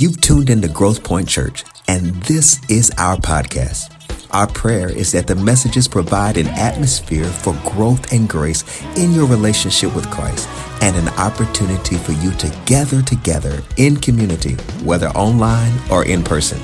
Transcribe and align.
You've 0.00 0.20
tuned 0.20 0.48
into 0.48 0.68
Growth 0.68 1.02
Point 1.02 1.28
Church, 1.28 1.64
and 1.88 2.14
this 2.22 2.60
is 2.70 2.92
our 2.98 3.16
podcast. 3.16 3.92
Our 4.30 4.46
prayer 4.46 4.88
is 4.88 5.10
that 5.10 5.26
the 5.26 5.34
messages 5.34 5.88
provide 5.88 6.36
an 6.36 6.46
atmosphere 6.46 7.24
for 7.24 7.52
growth 7.64 8.12
and 8.12 8.28
grace 8.28 8.62
in 8.96 9.10
your 9.10 9.26
relationship 9.26 9.96
with 9.96 10.08
Christ 10.08 10.48
and 10.82 10.94
an 10.94 11.08
opportunity 11.18 11.96
for 11.96 12.12
you 12.12 12.30
to 12.34 12.56
gather 12.64 13.02
together 13.02 13.60
in 13.76 13.96
community, 13.96 14.54
whether 14.84 15.08
online 15.08 15.76
or 15.90 16.04
in 16.04 16.22
person. 16.22 16.60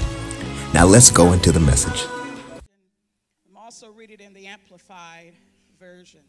Now 0.73 0.87
let's 0.87 1.11
go 1.11 1.33
into 1.33 1.51
the 1.51 1.59
message. 1.59 2.07
I'm 3.51 3.57
also 3.57 3.91
reading 3.91 4.21
in 4.21 4.33
the 4.33 4.47
Amplified 4.47 5.33
Version. 5.81 6.21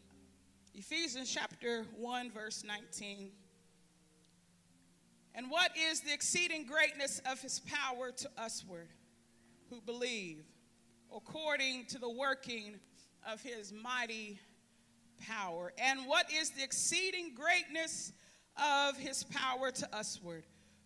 Ephesians 0.74 1.32
chapter 1.32 1.84
1, 2.00 2.32
verse 2.32 2.64
19. 2.66 3.30
And 5.36 5.50
what 5.50 5.70
is 5.76 6.00
the 6.00 6.14
exceeding 6.14 6.64
greatness 6.64 7.20
of 7.30 7.42
his 7.42 7.60
power 7.60 8.10
to 8.10 8.30
usward 8.42 8.88
who 9.68 9.82
believe, 9.82 10.46
according 11.14 11.84
to 11.88 11.98
the 11.98 12.08
working 12.08 12.80
of 13.30 13.42
his 13.42 13.70
mighty 13.70 14.40
power? 15.28 15.74
And 15.76 16.06
what 16.06 16.32
is 16.32 16.52
the 16.52 16.64
exceeding 16.64 17.34
greatness 17.34 18.14
of 18.56 18.96
his 18.96 19.24
power 19.24 19.70
to 19.70 19.88
usward 19.94 20.44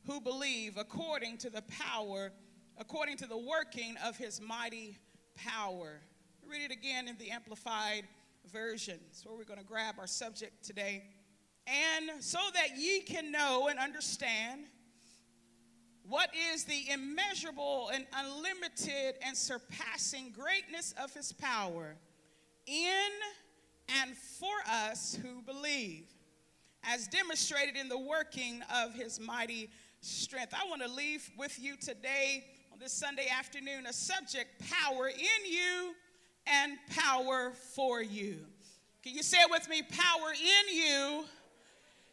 who 0.08 0.20
believe, 0.20 0.76
according 0.76 1.38
to 1.38 1.50
the 1.50 1.62
power, 1.62 2.32
according 2.76 3.18
to 3.18 3.26
the 3.26 3.38
working 3.38 3.94
of 4.04 4.16
his 4.16 4.40
mighty 4.40 4.98
power? 5.36 6.00
Read 6.44 6.62
it 6.62 6.72
again 6.72 7.06
in 7.06 7.16
the 7.18 7.30
Amplified 7.30 8.02
Version. 8.52 8.98
That's 9.06 9.24
where 9.24 9.36
we're 9.36 9.44
going 9.44 9.60
to 9.60 9.64
grab 9.64 9.94
our 10.00 10.08
subject 10.08 10.64
today 10.64 11.04
and 11.66 12.10
so 12.22 12.38
that 12.54 12.78
ye 12.78 13.00
can 13.00 13.30
know 13.30 13.68
and 13.68 13.78
understand 13.78 14.62
what 16.10 16.30
is 16.52 16.64
the 16.64 16.90
immeasurable 16.90 17.90
and 17.94 18.04
unlimited 18.14 19.14
and 19.24 19.36
surpassing 19.36 20.32
greatness 20.32 20.92
of 21.00 21.14
his 21.14 21.32
power 21.32 21.94
in 22.66 23.10
and 24.02 24.16
for 24.16 24.48
us 24.68 25.18
who 25.22 25.40
believe, 25.42 26.06
as 26.84 27.06
demonstrated 27.08 27.76
in 27.76 27.88
the 27.88 27.98
working 27.98 28.60
of 28.74 28.94
his 28.94 29.20
mighty 29.20 29.70
strength. 30.00 30.54
I 30.54 30.68
want 30.68 30.82
to 30.82 30.88
leave 30.88 31.30
with 31.38 31.58
you 31.60 31.76
today 31.76 32.44
on 32.72 32.78
this 32.78 32.92
Sunday 32.92 33.26
afternoon 33.28 33.86
a 33.86 33.92
subject 33.92 34.48
power 34.70 35.08
in 35.08 35.50
you 35.50 35.94
and 36.46 36.72
power 36.96 37.52
for 37.74 38.02
you. 38.02 38.38
Can 39.02 39.14
you 39.14 39.22
say 39.22 39.38
it 39.38 39.50
with 39.50 39.68
me? 39.68 39.82
Power 39.82 40.32
in 40.32 40.76
you 40.76 41.24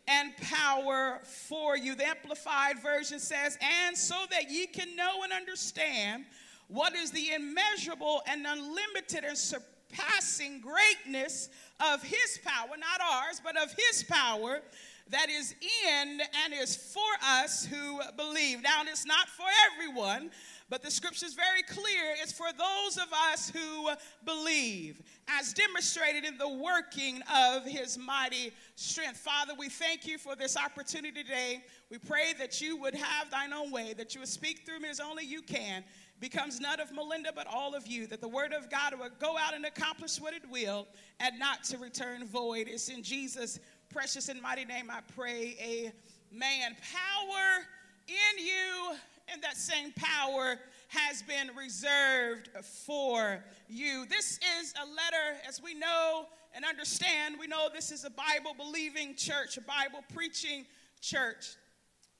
and 0.08 0.36
power 0.38 1.19
for 1.23 1.77
you. 1.77 1.95
The 1.95 2.08
Amplified 2.08 2.80
Version 2.81 3.19
says, 3.19 3.58
and 3.61 3.97
so 3.97 4.16
that 4.31 4.49
ye 4.49 4.67
can 4.67 4.95
know 4.95 5.23
and 5.23 5.33
understand 5.33 6.25
what 6.67 6.95
is 6.95 7.11
the 7.11 7.31
immeasurable 7.33 8.22
and 8.27 8.45
unlimited 8.45 9.23
and 9.23 9.38
surpassing 9.38 10.61
greatness 10.61 11.49
of 11.80 12.03
his 12.03 12.39
power, 12.44 12.69
not 12.77 13.02
ours, 13.02 13.41
but 13.44 13.58
of 13.58 13.73
his 13.73 14.03
power 14.03 14.61
that 15.09 15.30
is 15.30 15.55
in 15.88 16.21
and 16.44 16.53
is 16.53 16.75
for 16.75 17.02
us 17.23 17.66
who 17.66 18.02
believe. 18.17 18.61
Now, 18.61 18.81
it's 18.86 19.05
not 19.05 19.30
for 19.30 19.45
everyone, 19.71 20.31
but 20.69 20.81
the 20.81 20.91
scripture 20.91 21.25
is 21.25 21.33
very 21.33 21.63
clear. 21.63 22.13
It's 22.21 22.31
for 22.31 22.47
those 22.51 22.97
of 22.97 23.07
us 23.31 23.49
who 23.49 23.89
believe, 24.25 25.01
as 25.27 25.53
demonstrated 25.53 26.25
in 26.25 26.37
the 26.37 26.49
working 26.49 27.21
of 27.33 27.63
his 27.63 27.97
mighty 27.97 28.51
strength. 28.75 29.17
Father, 29.17 29.53
we 29.57 29.69
thank 29.69 30.05
you 30.05 30.17
for 30.17 30.35
this 30.35 30.57
opportunity 30.57 31.23
today. 31.23 31.63
We 31.89 31.97
pray 31.97 32.33
that 32.39 32.59
you 32.59 32.75
would 32.77 32.95
have 32.95 33.31
thine 33.31 33.53
own 33.53 33.71
way, 33.71 33.93
that 33.93 34.13
you 34.13 34.19
would 34.21 34.29
speak 34.29 34.65
through 34.65 34.79
me 34.79 34.89
as 34.89 34.99
only 34.99 35.23
you 35.25 35.41
can. 35.41 35.83
Becomes 36.19 36.59
none 36.59 36.79
of 36.79 36.91
Melinda, 36.91 37.31
but 37.33 37.47
all 37.47 37.75
of 37.75 37.87
you, 37.87 38.07
that 38.07 38.21
the 38.21 38.27
word 38.27 38.52
of 38.52 38.69
God 38.69 38.93
would 38.99 39.19
go 39.19 39.37
out 39.37 39.53
and 39.53 39.65
accomplish 39.65 40.19
what 40.19 40.33
it 40.33 40.41
will 40.49 40.87
and 41.19 41.37
not 41.39 41.63
to 41.65 41.77
return 41.77 42.25
void. 42.25 42.67
It's 42.67 42.89
in 42.89 43.03
Jesus' 43.03 43.59
precious 43.89 44.27
and 44.27 44.42
mighty 44.42 44.65
name 44.65 44.89
I 44.89 44.99
pray. 45.15 45.93
Amen. 46.33 46.75
Power 46.81 47.65
in 48.08 48.45
you 48.45 48.95
and 49.32 49.42
that 49.42 49.58
same 49.58 49.92
power 49.93 50.58
has 50.89 51.21
been 51.23 51.49
reserved 51.55 52.49
for 52.86 53.43
you. 53.67 54.05
This 54.05 54.39
is 54.60 54.73
a 54.82 54.86
letter, 54.86 55.39
as 55.48 55.61
we 55.61 55.73
know 55.73 56.26
and 56.55 56.64
understand, 56.65 57.36
we 57.39 57.48
know 57.48 57.67
this 57.73 57.92
is 57.92 58.05
a 58.05 58.10
Bible 58.10 58.54
believing 58.58 59.16
church, 59.16 59.58
a 59.58 59.61
Bible 59.61 60.04
preaching 60.14 60.66
church. 61.02 61.55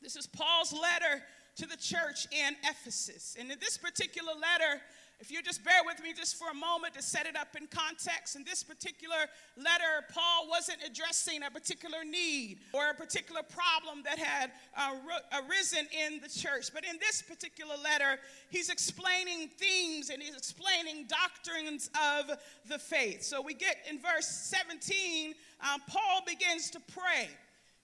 This 0.02 0.16
is 0.16 0.28
Paul's 0.28 0.74
letter 0.74 1.24
to 1.56 1.66
the 1.66 1.78
church 1.78 2.28
in 2.32 2.56
Ephesus. 2.64 3.36
And 3.40 3.52
in 3.52 3.58
this 3.60 3.78
particular 3.78 4.34
letter, 4.34 4.82
if 5.20 5.32
you 5.32 5.42
just 5.42 5.64
bear 5.64 5.82
with 5.84 6.02
me 6.04 6.14
just 6.14 6.38
for 6.38 6.50
a 6.50 6.54
moment 6.54 6.94
to 6.94 7.02
set 7.02 7.26
it 7.26 7.36
up 7.36 7.56
in 7.60 7.66
context, 7.68 8.36
in 8.36 8.44
this 8.44 8.64
particular 8.64 9.16
letter, 9.56 10.06
Paul 10.14 10.48
wasn't 10.48 10.78
addressing 10.86 11.42
a 11.42 11.50
particular 11.50 12.06
need 12.06 12.60
or 12.72 12.92
a 12.92 12.94
particular 12.94 13.42
problem 13.42 14.04
that 14.04 14.20
had 14.20 14.52
uh, 14.78 14.94
arisen 15.42 15.88
in 15.92 16.20
the 16.22 16.30
church. 16.30 16.72
But 16.72 16.86
in 16.86 17.00
this 17.00 17.24
particular 17.24 17.76
letter, 17.84 18.20
he's 18.52 18.70
explaining 18.70 19.50
themes 19.58 20.12
and 20.12 20.22
he's 20.22 20.38
explaining 20.38 21.08
doctrines 21.08 21.90
of 21.96 22.38
the 22.70 22.78
faith. 22.78 23.24
So 23.24 23.42
we 23.42 23.56
get 23.56 23.78
in 23.90 24.00
verse 24.00 24.28
17, 24.28 25.34
um, 25.62 25.82
Paul 25.88 26.22
begins 26.28 26.70
to 26.72 26.80
pray. 26.94 27.28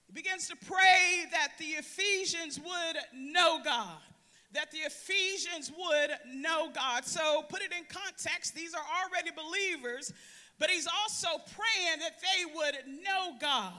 He 0.06 0.14
begins 0.14 0.48
to 0.50 0.56
pray 0.68 1.26
that 1.32 1.54
the 1.58 1.66
Ephesians 1.66 2.60
would 2.60 2.98
know 3.12 3.60
God 3.66 3.98
that 4.54 4.72
the 4.72 4.80
Ephesians 4.80 5.72
would 5.72 6.12
know 6.34 6.70
God. 6.74 7.06
So, 7.06 7.44
put 7.50 7.62
it 7.62 7.72
in 7.72 7.86
context, 7.90 8.56
these 8.56 8.74
are 8.74 8.86
already 9.04 9.32
believers, 9.32 10.14
but 10.60 10.70
he's 10.70 10.88
also 10.88 11.28
praying 11.28 12.00
that 12.00 12.22
they 12.22 12.46
would 12.54 13.04
know 13.04 13.36
God. 13.40 13.74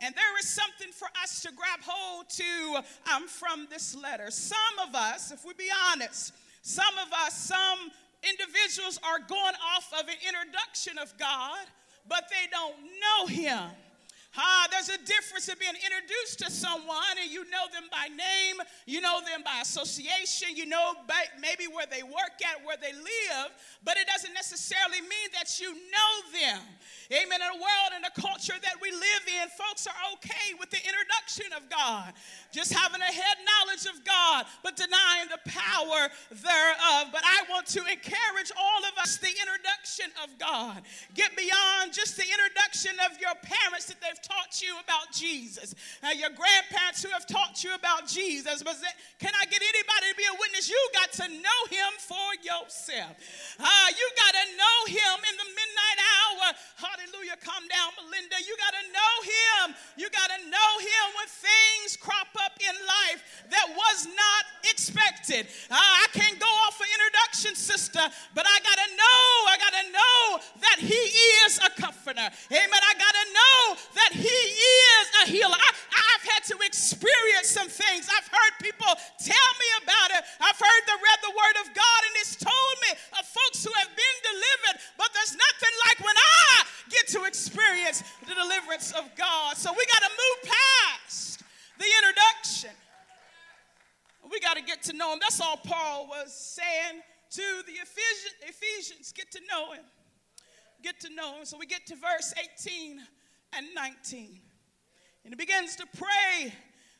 And 0.00 0.14
there 0.14 0.38
is 0.38 0.48
something 0.48 0.92
for 0.92 1.08
us 1.22 1.42
to 1.42 1.48
grab 1.48 1.80
hold 1.84 2.28
to 2.30 3.14
um, 3.14 3.26
from 3.26 3.66
this 3.70 3.96
letter. 3.96 4.30
Some 4.30 4.78
of 4.86 4.94
us, 4.94 5.32
if 5.32 5.44
we 5.44 5.54
be 5.54 5.70
honest, 5.90 6.32
some 6.62 6.94
of 7.04 7.12
us, 7.26 7.34
some 7.34 7.90
individuals 8.22 9.00
are 9.02 9.18
going 9.18 9.54
off 9.74 9.92
of 9.92 10.08
an 10.08 10.14
introduction 10.26 10.98
of 10.98 11.16
God, 11.18 11.58
but 12.08 12.24
they 12.30 12.48
don't 12.50 12.76
know 13.00 13.26
Him. 13.26 13.70
Ah, 14.36 14.68
there's 14.70 14.90
a 14.90 15.00
difference 15.04 15.48
in 15.48 15.56
being 15.58 15.74
introduced 15.80 16.38
to 16.44 16.50
someone 16.50 17.16
and 17.20 17.30
you 17.30 17.48
know 17.48 17.64
them 17.72 17.88
by 17.90 18.12
name, 18.12 18.60
you 18.84 19.00
know 19.00 19.20
them 19.24 19.40
by 19.42 19.60
association, 19.62 20.52
you 20.54 20.66
know 20.66 20.92
maybe 21.40 21.64
where 21.64 21.86
they 21.88 22.02
work 22.02 22.36
at, 22.44 22.60
where 22.64 22.76
they 22.76 22.92
live, 22.92 23.48
but 23.82 23.96
it 23.96 24.06
doesn't 24.06 24.34
necessarily 24.34 25.00
mean 25.00 25.28
that 25.32 25.58
you 25.58 25.72
know 25.72 26.12
them. 26.36 26.60
Amen. 27.08 27.40
In 27.40 27.56
a 27.56 27.56
world 27.56 27.90
and 27.96 28.04
a 28.04 28.12
culture 28.20 28.56
that 28.60 28.76
we 28.84 28.92
live 28.92 29.24
in, 29.24 29.48
folks 29.56 29.88
are 29.88 29.96
okay 30.20 30.52
with 30.60 30.68
the 30.68 30.82
introduction 30.84 31.48
of 31.56 31.64
God, 31.72 32.12
just 32.52 32.68
having 32.68 33.00
a 33.00 33.08
head 33.08 33.38
knowledge 33.48 33.88
of 33.88 34.04
God, 34.04 34.44
but 34.60 34.76
denying 34.76 35.32
the 35.32 35.40
power 35.48 36.12
thereof. 36.28 37.08
But 37.08 37.24
I 37.24 37.48
want 37.48 37.64
to 37.72 37.80
encourage 37.80 38.52
all 38.52 38.82
of 38.84 38.92
us 39.00 39.16
the 39.16 39.32
introduction 39.32 40.12
of 40.20 40.36
God. 40.36 40.84
Get 41.16 41.32
beyond 41.32 41.96
just 41.96 42.20
the 42.20 42.28
introduction 42.28 42.92
of 43.08 43.16
your 43.16 43.32
parents 43.40 43.88
that 43.88 44.17
they've 44.18 44.28
taught 44.28 44.62
you 44.62 44.74
about 44.82 45.12
Jesus, 45.12 45.74
uh, 46.02 46.10
your 46.14 46.30
grandparents 46.30 47.02
who 47.02 47.10
have 47.10 47.26
taught 47.26 47.62
you 47.62 47.74
about 47.74 48.06
Jesus. 48.06 48.62
But 48.62 48.76
can 49.18 49.32
I 49.34 49.44
get 49.46 49.62
anybody 49.62 50.06
to 50.10 50.16
be 50.16 50.26
a 50.26 50.36
witness? 50.38 50.68
You 50.68 50.78
got 50.94 51.12
to 51.22 51.26
know 51.28 51.60
him 51.70 51.92
for 51.98 52.28
yourself. 52.42 53.14
Uh, 53.58 53.88
you 53.94 54.06
got 54.16 54.34
to 54.34 54.46
know 54.56 54.78
him 54.88 55.16
in 55.30 55.34
the 55.38 55.48
midnight 55.48 55.98
hour. 55.98 56.46
Hallelujah. 56.76 57.36
Calm 57.42 57.64
down, 57.68 57.90
Melinda. 57.98 58.38
You 58.42 58.54
got 58.58 58.74
to 58.74 58.84
know 58.90 59.14
him. 59.22 59.64
You 59.96 60.08
got 60.10 60.30
to 60.34 60.40
know 60.50 60.70
him 60.80 61.04
when 61.18 61.28
things 61.28 61.96
crop 61.98 62.30
up 62.42 62.54
in 62.58 62.74
life 62.74 63.20
that 63.50 63.66
was 63.70 64.06
not 64.06 64.42
expected. 64.70 65.46
Uh, 65.70 65.76
I 65.78 66.06
can't 66.12 66.38
go 66.38 66.50
off 66.66 66.78
an 66.80 66.88
introduction, 66.90 67.54
sister, 67.54 68.02
but 68.34 68.44
I 68.46 68.56
got 68.62 68.78
to 68.78 68.88
know, 68.94 69.22
I 69.50 69.56
got 69.58 69.74
to 69.74 69.86
know 69.92 70.18
that 70.62 70.78
he 70.78 71.02
is 71.46 71.58
a 71.58 71.70
comforter. 71.80 72.28
Amen. 72.50 72.82
I 72.82 72.94
got 72.94 73.14
to 73.14 73.26
know 73.32 73.58
that 73.94 74.07
he 74.12 74.38
is 75.02 75.06
a 75.22 75.24
healer. 75.30 75.56
I, 75.56 75.70
I've 75.72 76.24
had 76.24 76.42
to 76.52 76.56
experience 76.64 77.48
some 77.50 77.68
things. 77.68 78.08
I've 78.08 78.28
heard 78.28 78.52
people 78.62 78.88
tell 79.20 79.50
me 79.58 79.68
about 79.82 80.10
it. 80.18 80.22
I've 80.40 80.58
heard 80.58 80.82
the 80.86 80.96
read 80.98 81.20
the 81.22 81.34
word 81.34 81.56
of 81.62 81.66
God 81.74 82.00
and 82.08 82.14
it's 82.22 82.36
told 82.36 82.74
me 82.86 82.92
of 83.18 83.22
folks 83.26 83.64
who 83.64 83.72
have 83.78 83.90
been 83.92 84.18
delivered, 84.22 84.76
but 84.96 85.10
there's 85.14 85.34
nothing 85.34 85.74
like 85.86 85.98
when 86.04 86.16
I 86.16 86.64
get 86.90 87.08
to 87.18 87.24
experience 87.24 88.02
the 88.26 88.34
deliverance 88.34 88.92
of 88.92 89.08
God. 89.16 89.56
So 89.56 89.70
we 89.72 89.84
got 89.86 90.02
to 90.06 90.12
move 90.12 90.38
past 90.52 91.42
the 91.78 91.88
introduction. 92.02 92.74
We 94.30 94.40
got 94.40 94.56
to 94.56 94.62
get 94.62 94.82
to 94.84 94.92
know 94.92 95.12
him. 95.12 95.20
That's 95.20 95.40
all 95.40 95.56
Paul 95.56 96.08
was 96.08 96.34
saying 96.34 97.00
to 97.30 97.62
the 97.66 97.72
Ephesians. 97.80 99.12
Get 99.12 99.30
to 99.32 99.40
know 99.50 99.72
him. 99.72 99.84
Get 100.82 101.00
to 101.00 101.14
know 101.14 101.38
him. 101.38 101.44
So 101.44 101.58
we 101.58 101.66
get 101.66 101.86
to 101.86 101.96
verse 101.96 102.34
18 102.36 103.00
and 103.56 103.66
19. 103.74 104.40
And 105.24 105.32
he 105.32 105.36
begins 105.36 105.76
to 105.76 105.86
pray 105.96 106.52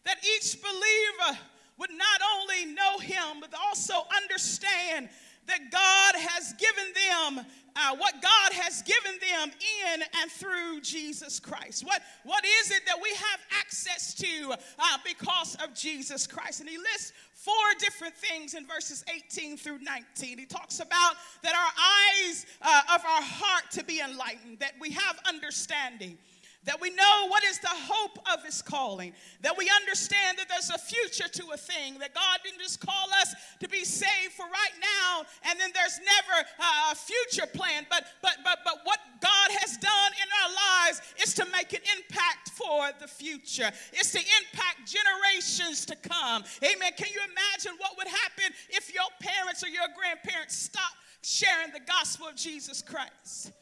that 0.04 0.16
each 0.36 0.56
believer 0.60 1.38
would 1.78 1.90
not 1.90 2.20
only 2.36 2.74
know 2.74 2.98
him, 2.98 3.40
but 3.40 3.54
also 3.66 3.94
understand 4.22 5.08
that 5.46 5.70
God 5.70 6.14
has 6.16 6.52
given 6.54 6.92
them 6.94 7.46
uh, 7.76 7.96
what 7.96 8.14
God 8.20 8.52
has 8.52 8.82
given 8.82 9.12
them 9.20 9.50
in 9.92 10.02
and 10.20 10.30
through 10.30 10.80
Jesus 10.80 11.38
Christ. 11.38 11.84
What, 11.84 12.02
what 12.24 12.44
is 12.44 12.70
it 12.70 12.82
that 12.86 12.96
we 13.00 13.10
have 13.10 13.40
access 13.58 14.14
to 14.14 14.52
uh, 14.78 14.98
because 15.04 15.56
of 15.62 15.74
Jesus 15.74 16.26
Christ? 16.26 16.60
And 16.60 16.68
he 16.68 16.76
lists 16.76 17.12
four 17.32 17.54
different 17.78 18.16
things 18.16 18.54
in 18.54 18.66
verses 18.66 19.04
18 19.14 19.56
through 19.56 19.78
19. 19.78 20.38
He 20.38 20.44
talks 20.44 20.80
about 20.80 21.14
that 21.42 21.54
our 21.54 22.26
eyes 22.26 22.46
uh, 22.60 22.94
of 22.94 23.04
our 23.04 23.22
heart 23.22 23.70
to 23.72 23.84
be 23.84 24.00
enlightened, 24.00 24.58
that 24.58 24.72
we 24.80 24.90
have 24.90 25.20
understanding 25.26 26.18
that 26.64 26.81
we 26.81 26.90
know 26.90 27.26
what 27.28 27.44
is 27.44 27.58
the 27.60 27.69
hope 27.70 28.19
of 28.34 28.44
his 28.44 28.60
calling, 28.62 29.12
that 29.43 29.56
we 29.56 29.70
understand 29.81 30.38
that 30.38 30.49
there's 30.49 30.70
a 30.70 30.78
future 30.78 31.28
to 31.28 31.50
a 31.55 31.56
thing, 31.56 31.99
that 31.99 32.14
God 32.14 32.38
didn't 32.44 32.60
just 32.60 32.81
call 32.81 33.08
us 33.20 33.34
to 33.60 33.69
be 33.69 33.84
saved 33.84 34.32
for 34.37 34.44
right 34.44 34.76
now, 34.81 35.25
and 35.49 35.58
then 35.58 35.70
there's 35.72 35.99
never 35.99 36.46
a 36.90 36.94
future 36.94 37.46
plan. 37.46 37.87
But 37.88 38.05
but 38.22 38.38
but 38.44 38.58
but 38.64 38.81
what 38.84 38.99
God 39.20 39.50
has 39.60 39.76
done 39.76 40.12
in 40.19 40.28
our 40.43 40.50
lives 40.50 41.00
is 41.22 41.34
to 41.34 41.46
make 41.52 41.72
an 41.72 41.81
impact 41.96 42.50
for 42.50 42.90
the 43.00 43.08
future. 43.08 43.70
It's 43.93 44.12
to 44.12 44.19
impact 44.19 44.90
generations 44.90 45.87
to 45.87 45.96
come. 45.96 46.43
Amen. 46.62 46.93
Can 46.96 47.08
you 47.14 47.20
imagine 47.22 47.78
what 47.78 47.96
would 47.96 48.08
happen 48.08 48.52
if 48.70 48.93
your 48.93 49.08
parents 49.20 49.62
or 49.62 49.69
your 49.69 49.87
grandparents 49.96 50.56
stopped 50.56 50.96
sharing 51.22 51.72
the 51.72 51.81
gospel 51.81 52.28
of 52.28 52.37
Jesus 52.37 52.82
Christ? 52.82 53.52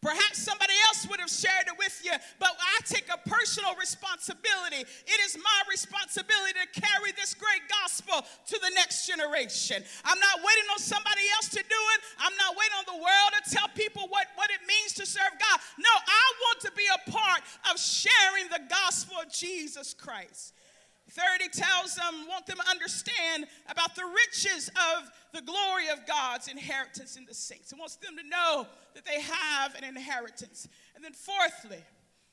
Perhaps 0.00 0.38
somebody 0.38 0.74
else 0.86 1.08
would 1.10 1.18
have 1.18 1.30
shared 1.30 1.66
it 1.66 1.74
with 1.76 2.00
you, 2.04 2.14
but 2.38 2.54
I 2.54 2.78
take 2.86 3.10
a 3.10 3.18
personal 3.28 3.74
responsibility. 3.74 4.86
It 4.86 5.18
is 5.26 5.36
my 5.36 5.60
responsibility 5.68 6.54
to 6.54 6.80
carry 6.80 7.10
this 7.18 7.34
great 7.34 7.66
gospel 7.66 8.22
to 8.22 8.56
the 8.62 8.70
next 8.78 9.10
generation. 9.10 9.82
I'm 10.04 10.20
not 10.22 10.38
waiting 10.38 10.70
on 10.70 10.78
somebody 10.78 11.26
else 11.34 11.48
to 11.50 11.62
do 11.66 11.82
it. 11.98 12.00
I'm 12.22 12.36
not 12.38 12.54
waiting 12.54 12.78
on 12.78 12.86
the 12.86 13.02
world 13.02 13.30
to 13.42 13.50
tell 13.50 13.66
people 13.74 14.06
what, 14.06 14.30
what 14.38 14.50
it 14.54 14.62
means 14.70 14.94
to 15.02 15.04
serve 15.04 15.34
God. 15.34 15.58
No, 15.82 15.90
I 15.90 16.24
want 16.46 16.60
to 16.62 16.72
be 16.78 16.86
a 16.94 17.10
part 17.10 17.42
of 17.66 17.80
sharing 17.80 18.46
the 18.54 18.62
gospel 18.70 19.18
of 19.18 19.32
Jesus 19.32 19.94
Christ. 19.94 20.54
Third, 21.10 21.40
he 21.40 21.48
tells 21.48 21.94
them, 21.94 22.26
want 22.28 22.46
them 22.46 22.58
to 22.58 22.70
understand 22.70 23.46
about 23.68 23.94
the 23.94 24.04
riches 24.04 24.68
of 24.68 25.10
the 25.32 25.40
glory 25.40 25.88
of 25.88 26.06
God's 26.06 26.48
inheritance 26.48 27.16
in 27.16 27.24
the 27.24 27.34
saints. 27.34 27.70
He 27.70 27.78
wants 27.78 27.96
them 27.96 28.16
to 28.16 28.28
know 28.28 28.66
that 28.94 29.06
they 29.06 29.20
have 29.20 29.74
an 29.74 29.84
inheritance. 29.84 30.68
And 30.94 31.02
then 31.02 31.12
fourthly, 31.12 31.82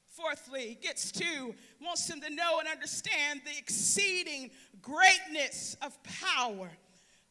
fourthly, 0.08 0.78
gets 0.82 1.12
to, 1.14 1.56
wants 1.82 2.08
them 2.08 2.20
to 2.22 2.30
know 2.30 2.60
and 2.60 2.68
understand 2.68 3.42
the 3.46 3.58
exceeding 3.58 4.52
greatness 4.82 5.78
of 5.82 5.98
power 6.04 6.70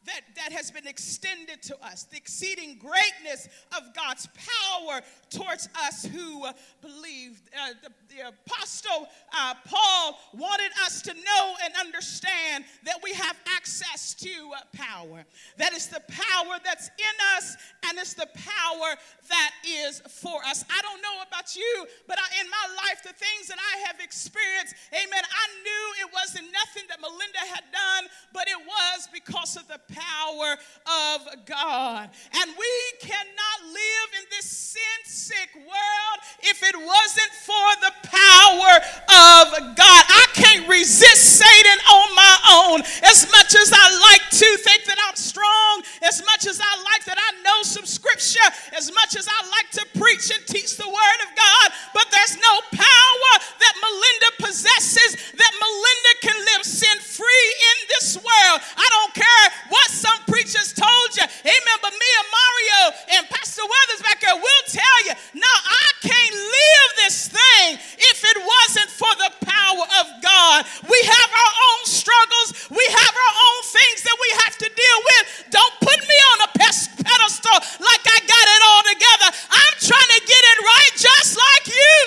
that, 0.05 0.21
that 0.35 0.51
has 0.51 0.71
been 0.71 0.87
extended 0.87 1.61
to 1.63 1.85
us, 1.85 2.03
the 2.03 2.17
exceeding 2.17 2.77
greatness 2.77 3.47
of 3.75 3.83
God's 3.95 4.27
power 4.27 5.01
towards 5.29 5.69
us 5.83 6.05
who 6.05 6.45
uh, 6.45 6.53
believe. 6.81 7.41
Uh, 7.53 7.73
the, 7.83 7.89
the, 8.15 8.27
apostle 8.27 9.07
uh, 9.37 9.53
Paul 9.65 10.17
wanted 10.33 10.71
us 10.85 11.01
to 11.03 11.13
know 11.13 11.53
and 11.63 11.73
understand 11.79 12.63
that 12.83 12.99
we 13.03 13.13
have 13.13 13.35
access 13.55 14.13
to 14.15 14.29
uh, 14.55 14.61
power. 14.73 15.25
That 15.57 15.73
is 15.73 15.87
the 15.87 16.01
power 16.07 16.57
that's 16.63 16.87
in 16.87 17.15
us, 17.37 17.57
and 17.87 17.97
it's 17.97 18.13
the 18.13 18.27
power 18.33 18.95
that 19.29 19.51
is 19.67 20.01
for 20.07 20.43
us. 20.45 20.63
I 20.69 20.81
don't 20.81 21.01
know 21.01 21.21
about 21.27 21.55
you, 21.55 21.87
but 22.07 22.17
I, 22.17 22.41
in 22.41 22.49
my 22.49 22.75
life, 22.83 23.03
the 23.03 23.13
things 23.13 23.47
that 23.47 23.57
I 23.59 23.87
have 23.87 23.99
experienced, 23.99 24.75
amen, 24.93 25.23
I 25.23 25.45
knew 25.61 26.07
it 26.07 26.13
wasn't 26.13 26.47
nothing 26.51 26.83
that 26.89 27.01
Melinda 27.01 27.43
had 27.53 27.63
done, 27.71 28.09
but 28.33 28.47
it 28.47 28.57
was 28.65 29.07
because 29.11 29.55
of 29.57 29.67
the 29.67 29.79
power 29.95 30.57
of 30.85 31.45
God. 31.45 32.09
And 32.35 32.51
we 32.59 32.75
cannot 32.99 33.57
live 33.71 34.09
in 34.19 34.25
this 34.29 34.45
sin 34.45 34.99
sick 35.05 35.49
world 35.55 36.17
if 36.43 36.61
it 36.61 36.75
wasn't 36.75 37.33
for 37.47 37.67
the 37.81 37.93
power 38.03 38.73
of 39.09 39.75
God. 39.75 40.03
I 40.05 40.25
can't 40.33 40.67
resist 40.67 41.39
Satan 41.39 41.79
on 41.87 42.07
my 42.15 42.35
own. 42.51 42.79
As 43.07 43.25
much 43.31 43.55
as 43.55 43.71
I 43.73 43.85
like 44.11 44.29
to 44.29 44.49
think 44.61 44.85
that 44.85 44.99
I'm 45.07 45.15
strong, 45.15 45.81
as 46.03 46.21
much 46.25 46.45
as 46.45 46.59
I 46.59 46.73
like 46.83 47.05
that 47.05 47.17
I 47.17 47.41
know 47.41 47.63
some 47.63 47.85
scripture, 47.85 48.49
as 48.75 48.91
much 48.93 49.15
as 49.15 49.27
I 49.27 49.39
like 49.49 49.71
to 49.79 49.83
preach 49.97 50.29
and 50.29 50.45
teach 50.45 50.77
the 50.77 50.87
word 50.87 51.19
of 51.23 51.31
God, 51.35 51.67
but 51.93 52.05
there's 52.11 52.37
no 52.37 52.53
power 52.75 53.33
that 53.59 53.73
Melinda 53.81 54.29
possesses 54.39 55.15
that 55.33 55.53
Melinda 55.57 56.13
can 56.21 56.37
live 56.53 56.63
sin 56.65 56.97
free 56.99 57.47
in 57.71 57.77
this 57.89 58.17
world. 58.17 58.59
I 58.77 58.87
don't 58.91 59.13
care 59.13 59.45
what 59.69 59.84
some 59.89 60.19
preachers 60.27 60.73
told 60.73 61.09
you. 61.15 61.25
Amen. 61.25 61.77
But 61.81 61.93
me 61.93 62.09
and 62.19 62.29
Mario 62.29 62.81
and 63.17 63.23
Pastor 63.29 63.63
Weathers 63.63 64.01
back 64.01 64.21
there 64.21 64.35
will 64.35 64.63
tell 64.67 64.97
you, 65.05 65.13
no, 65.33 65.53
I 65.53 65.87
can't 66.01 66.35
live 66.35 66.89
this 67.01 67.27
thing 67.29 67.77
if 67.97 68.17
it 68.23 68.37
wasn't 68.39 68.89
for 68.89 69.13
the 69.21 69.31
power 69.45 69.85
of 70.01 70.05
God. 70.21 70.65
We 70.85 70.99
have 71.03 71.29
our 71.33 71.53
own 71.55 71.81
struggles. 71.85 72.69
We 72.69 72.85
have 72.85 73.15
our 73.15 73.35
own 73.35 73.61
things 73.69 73.99
that 74.03 74.17
we 74.17 74.29
have 74.45 74.55
to 74.59 74.67
deal 74.69 74.99
with. 75.15 75.23
Don't 75.49 75.75
put 75.81 75.99
me 76.01 76.17
on 76.35 76.37
a 76.45 76.49
pedestal 76.55 77.59
like 77.81 78.03
I 78.05 78.19
got 78.25 78.45
it 78.49 78.61
all 78.65 78.83
together. 78.93 79.29
I'm 79.49 79.75
trying 79.81 80.11
to 80.17 80.21
get 80.25 80.43
it 80.53 80.59
right 80.61 80.93
just 80.97 81.31
like 81.37 81.65
you. 81.73 81.97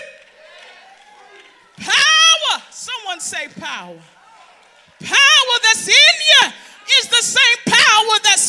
Power. 1.79 2.63
Someone 2.71 3.21
say. 3.21 3.49
Power 3.49 3.97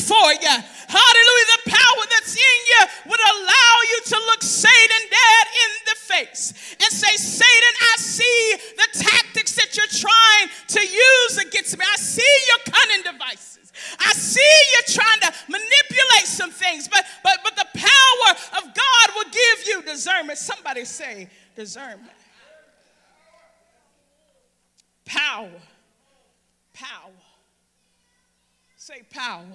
for 0.09 0.29
you. 0.41 0.55
Hallelujah. 0.89 1.47
The 1.61 1.69
power 1.69 2.03
that's 2.09 2.33
in 2.33 2.59
you 2.73 2.81
would 3.13 3.21
allow 3.21 3.73
you 3.93 3.99
to 4.09 4.17
look 4.33 4.41
Satan 4.41 5.03
dead 5.05 5.45
in 5.53 5.71
the 5.85 5.97
face 6.01 6.75
and 6.81 6.89
say, 6.89 7.13
Satan, 7.13 7.73
I 7.77 7.95
see 8.01 8.41
the 8.73 8.89
tactics 9.05 9.53
that 9.53 9.77
you're 9.77 9.93
trying 9.93 10.49
to 10.49 10.81
use 10.81 11.37
against 11.37 11.77
me. 11.77 11.85
I 11.85 11.97
see 11.97 12.33
your 12.49 12.73
cunning 12.73 13.03
devices. 13.05 13.71
I 13.99 14.11
see 14.13 14.55
you 14.73 14.81
trying 14.97 15.21
to 15.21 15.31
manipulate 15.47 16.25
some 16.25 16.51
things, 16.51 16.87
but 16.87 17.05
but 17.23 17.37
but 17.43 17.55
the 17.55 17.67
power 17.79 18.31
of 18.57 18.73
God 18.73 19.07
will 19.15 19.31
give 19.31 19.67
you 19.67 19.81
discernment. 19.83 20.39
Somebody 20.39 20.85
say 20.85 21.29
discernment. 21.55 22.17
Power. 25.05 25.61
Power. 26.73 27.13
Say 28.75 29.03
power. 29.11 29.45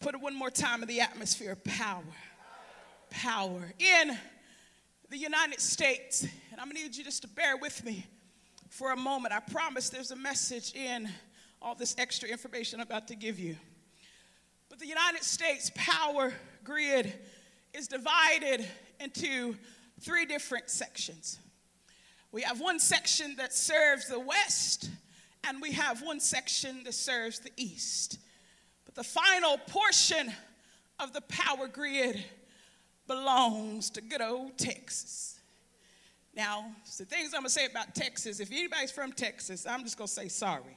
Put 0.00 0.14
it 0.14 0.20
one 0.22 0.34
more 0.34 0.48
time 0.48 0.80
in 0.80 0.88
the 0.88 1.02
atmosphere 1.02 1.54
power. 1.56 2.02
Power. 3.10 3.60
In 3.78 4.16
the 5.10 5.18
United 5.18 5.60
States, 5.60 6.22
and 6.22 6.58
I'm 6.58 6.68
gonna 6.68 6.80
need 6.80 6.96
you 6.96 7.04
just 7.04 7.20
to 7.20 7.28
bear 7.28 7.58
with 7.58 7.84
me 7.84 8.06
for 8.70 8.92
a 8.92 8.96
moment. 8.96 9.34
I 9.34 9.40
promise 9.40 9.90
there's 9.90 10.10
a 10.10 10.16
message 10.16 10.74
in 10.74 11.06
all 11.60 11.74
this 11.74 11.94
extra 11.98 12.30
information 12.30 12.80
I'm 12.80 12.86
about 12.86 13.08
to 13.08 13.14
give 13.14 13.38
you. 13.38 13.56
But 14.70 14.78
the 14.78 14.86
United 14.86 15.22
States 15.22 15.70
power 15.74 16.32
grid 16.64 17.12
is 17.74 17.86
divided 17.86 18.66
into 19.00 19.54
three 20.00 20.24
different 20.24 20.70
sections. 20.70 21.38
We 22.32 22.40
have 22.40 22.58
one 22.58 22.78
section 22.78 23.36
that 23.36 23.52
serves 23.52 24.08
the 24.08 24.18
West, 24.18 24.88
and 25.44 25.60
we 25.60 25.72
have 25.72 26.00
one 26.00 26.20
section 26.20 26.84
that 26.84 26.94
serves 26.94 27.40
the 27.40 27.50
east. 27.58 28.16
But 28.92 29.04
the 29.06 29.08
final 29.08 29.56
portion 29.56 30.32
of 30.98 31.12
the 31.12 31.20
power 31.20 31.68
grid 31.68 32.24
belongs 33.06 33.88
to 33.90 34.00
good 34.00 34.20
old 34.20 34.58
Texas. 34.58 35.38
Now, 36.34 36.72
the 36.98 37.04
things 37.04 37.32
I'm 37.32 37.42
gonna 37.42 37.50
say 37.50 37.66
about 37.66 37.94
Texas, 37.94 38.40
if 38.40 38.50
anybody's 38.50 38.90
from 38.90 39.12
Texas, 39.12 39.64
I'm 39.64 39.84
just 39.84 39.96
gonna 39.96 40.08
say 40.08 40.26
sorry. 40.26 40.76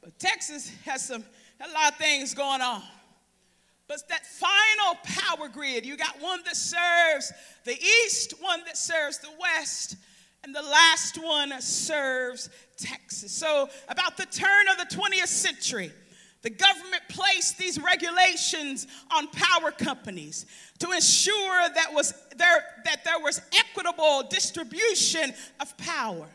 But 0.00 0.18
Texas 0.18 0.72
has 0.86 1.04
some 1.04 1.22
a 1.60 1.70
lot 1.70 1.92
of 1.92 1.98
things 1.98 2.32
going 2.32 2.62
on. 2.62 2.82
But 3.86 4.08
that 4.08 4.24
final 4.24 4.94
power 5.04 5.48
grid, 5.48 5.84
you 5.84 5.98
got 5.98 6.18
one 6.18 6.40
that 6.46 6.56
serves 6.56 7.30
the 7.64 7.78
east, 7.78 8.40
one 8.40 8.64
that 8.64 8.78
serves 8.78 9.18
the 9.18 9.32
west, 9.38 9.96
and 10.44 10.54
the 10.54 10.62
last 10.62 11.22
one 11.22 11.60
serves 11.60 12.48
Texas. 12.78 13.32
So, 13.32 13.68
about 13.88 14.16
the 14.16 14.24
turn 14.24 14.68
of 14.68 14.78
the 14.78 14.96
20th 14.96 15.26
century, 15.26 15.92
the 16.42 16.50
government 16.50 17.02
placed 17.08 17.58
these 17.58 17.78
regulations 17.80 18.86
on 19.10 19.28
power 19.28 19.70
companies 19.70 20.46
to 20.78 20.90
ensure 20.92 21.68
that, 21.74 21.92
was 21.92 22.14
there, 22.36 22.64
that 22.84 23.04
there 23.04 23.18
was 23.18 23.40
equitable 23.52 24.22
distribution 24.28 25.34
of 25.60 25.76
power. 25.76 26.26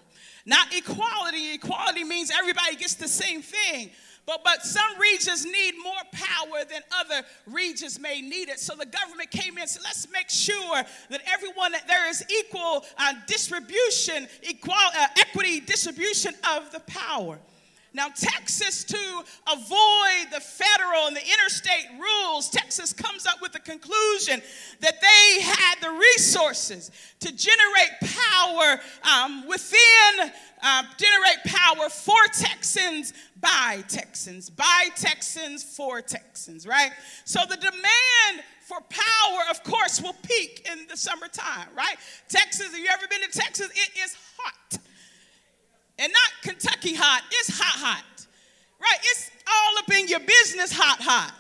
Not 0.46 0.76
equality. 0.76 1.56
Equality 1.56 2.04
means 2.04 2.30
everybody 2.30 2.76
gets 2.76 2.94
the 2.94 3.08
same 3.08 3.42
thing. 3.42 3.90
But, 4.28 4.44
but 4.44 4.64
some 4.64 5.00
regions 5.00 5.46
need 5.46 5.74
more 5.84 5.94
power 6.12 6.64
than 6.70 6.82
other 7.00 7.26
regions 7.48 8.00
may 8.00 8.22
need 8.22 8.50
it. 8.50 8.60
So 8.60 8.76
the 8.76 8.86
government 8.86 9.30
came 9.30 9.54
in 9.54 9.62
and 9.62 9.70
said, 9.70 9.84
let's 9.84 10.08
make 10.12 10.30
sure 10.30 10.84
that 11.10 11.22
everyone, 11.32 11.72
that 11.74 11.88
there 11.88 12.10
is 12.10 12.24
equal 12.30 12.86
uh, 12.98 13.14
distribution, 13.28 14.28
equal, 14.42 14.74
uh, 14.74 15.08
equity 15.20 15.60
distribution 15.60 16.34
of 16.56 16.72
the 16.72 16.80
power. 16.82 17.40
Now, 17.96 18.10
Texas, 18.10 18.84
to 18.84 19.24
avoid 19.48 20.30
the 20.30 20.42
federal 20.42 21.08
and 21.08 21.16
the 21.16 21.22
interstate 21.22 21.88
rules, 21.98 22.50
Texas 22.50 22.92
comes 22.92 23.26
up 23.26 23.42
with 23.42 23.54
the 23.54 23.60
conclusion 23.60 24.42
that 24.82 25.00
they 25.00 25.42
had 25.42 25.76
the 25.82 25.92
resources 25.92 26.92
to 27.22 27.34
generate 27.34 27.92
power 28.02 28.82
um, 29.10 29.48
within, 29.48 30.32
uh, 30.62 30.84
generate 30.98 31.46
power 31.46 31.90
for 31.90 32.22
Texans 32.34 33.14
by 33.40 33.82
Texans, 33.88 34.50
by 34.50 34.90
Texans 34.98 35.64
for 35.64 36.02
Texans, 36.02 36.68
right? 36.68 36.92
So 37.24 37.40
the 37.50 37.56
demand 37.56 38.44
for 38.60 38.82
power, 38.90 39.40
of 39.50 39.64
course, 39.64 40.02
will 40.02 40.16
peak 40.22 40.68
in 40.70 40.86
the 40.90 40.98
summertime, 40.98 41.70
right? 41.78 41.96
Texas, 42.28 42.72
have 42.72 42.80
you 42.80 42.90
ever 42.92 43.08
been 43.08 43.22
to 43.22 43.40
Texas? 43.40 43.70
It 43.70 43.92
is 44.04 44.18
hot. 44.38 44.80
And 45.98 46.12
not 46.12 46.32
Kentucky 46.54 46.94
hot, 46.94 47.24
it's 47.32 47.58
hot, 47.58 47.80
hot. 47.80 48.26
Right? 48.80 49.00
It's 49.04 49.32
all 49.48 49.80
up 49.80 49.92
in 49.92 50.08
your 50.08 50.20
business, 50.20 50.72
hot, 50.72 51.00
hot. 51.02 51.34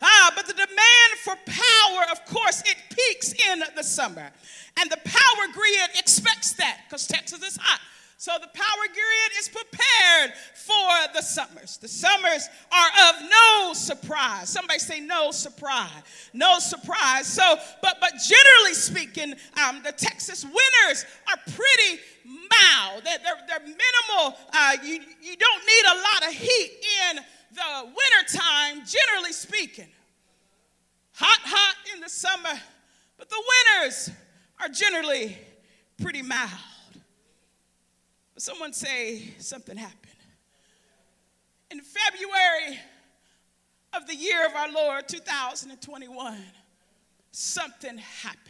Ah, 0.00 0.32
but 0.34 0.46
the 0.46 0.54
demand 0.54 1.12
for 1.22 1.34
power, 1.44 2.04
of 2.12 2.24
course, 2.24 2.62
it 2.62 2.76
peaks 2.90 3.34
in 3.50 3.62
the 3.76 3.82
summer. 3.82 4.30
And 4.78 4.90
the 4.90 4.98
power 5.04 5.52
grid 5.52 5.90
expects 5.98 6.52
that 6.54 6.80
because 6.86 7.06
Texas 7.06 7.42
is 7.42 7.58
hot. 7.60 7.80
So 8.20 8.32
the 8.40 8.48
power 8.48 8.86
grid 8.92 9.38
is 9.38 9.48
prepared 9.48 10.32
for 10.52 11.14
the 11.14 11.22
summers. 11.22 11.76
The 11.76 11.86
summers 11.86 12.48
are 12.72 13.10
of 13.10 13.30
no 13.30 13.72
surprise. 13.74 14.48
Somebody 14.48 14.80
say 14.80 14.98
no 14.98 15.30
surprise. 15.30 16.02
No 16.32 16.58
surprise. 16.58 17.28
So, 17.28 17.56
but 17.80 17.98
but 18.00 18.14
generally 18.14 18.74
speaking, 18.74 19.34
um, 19.64 19.82
the 19.84 19.92
Texas 19.92 20.44
winters 20.44 21.06
are 21.28 21.36
pretty 21.54 22.02
mild. 22.24 23.04
They're, 23.04 23.18
they're, 23.22 23.46
they're 23.46 23.60
minimal. 23.60 24.36
Uh, 24.52 24.76
you, 24.82 24.98
you 25.22 25.36
don't 25.36 25.64
need 25.64 25.84
a 25.88 25.94
lot 25.94 26.26
of 26.26 26.34
heat 26.34 26.72
in 27.10 27.20
the 27.52 27.84
wintertime, 27.84 28.82
generally 28.84 29.32
speaking. 29.32 29.88
Hot, 31.14 31.38
hot 31.44 31.76
in 31.94 32.00
the 32.00 32.08
summer, 32.08 32.60
but 33.16 33.30
the 33.30 33.42
winters 33.76 34.10
are 34.60 34.68
generally 34.68 35.38
pretty 36.02 36.22
mild. 36.22 36.50
Someone 38.38 38.72
say 38.72 39.34
something 39.38 39.76
happened. 39.76 40.12
In 41.72 41.80
February 41.80 42.78
of 43.92 44.06
the 44.06 44.14
year 44.14 44.46
of 44.46 44.54
our 44.54 44.70
Lord 44.70 45.08
2021, 45.08 46.36
something 47.32 47.98
happened. 47.98 48.44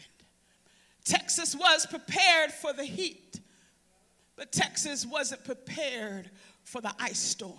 Texas 1.04 1.56
was 1.56 1.86
prepared 1.86 2.52
for 2.52 2.74
the 2.74 2.84
heat, 2.84 3.40
but 4.36 4.52
Texas 4.52 5.06
wasn't 5.06 5.42
prepared 5.42 6.30
for 6.64 6.82
the 6.82 6.92
ice 7.00 7.18
storm. 7.18 7.54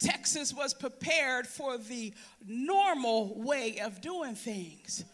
Texas 0.00 0.52
was 0.52 0.74
prepared 0.74 1.46
for 1.46 1.78
the 1.78 2.12
normal 2.44 3.40
way 3.40 3.78
of 3.78 4.00
doing 4.00 4.34
things, 4.34 5.04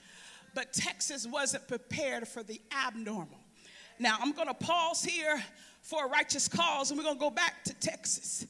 but 0.54 0.72
Texas 0.72 1.26
wasn't 1.26 1.68
prepared 1.68 2.26
for 2.26 2.42
the 2.42 2.62
abnormal. 2.86 3.43
Now, 3.98 4.16
I'm 4.20 4.32
going 4.32 4.48
to 4.48 4.54
pause 4.54 5.04
here 5.04 5.42
for 5.82 6.06
a 6.06 6.08
righteous 6.08 6.48
cause, 6.48 6.90
and 6.90 6.98
we're 6.98 7.04
going 7.04 7.16
to 7.16 7.20
go 7.20 7.30
back 7.30 7.62
to 7.64 7.74
Texas. 7.74 8.46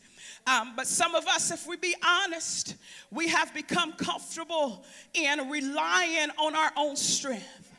Um, 0.46 0.74
but 0.76 0.86
some 0.86 1.14
of 1.14 1.26
us, 1.26 1.50
if 1.50 1.66
we 1.66 1.76
be 1.76 1.94
honest, 2.06 2.76
we 3.10 3.28
have 3.28 3.52
become 3.54 3.92
comfortable 3.92 4.84
in 5.14 5.50
relying 5.50 6.30
on 6.38 6.54
our 6.54 6.70
own 6.76 6.96
strength. 6.96 7.72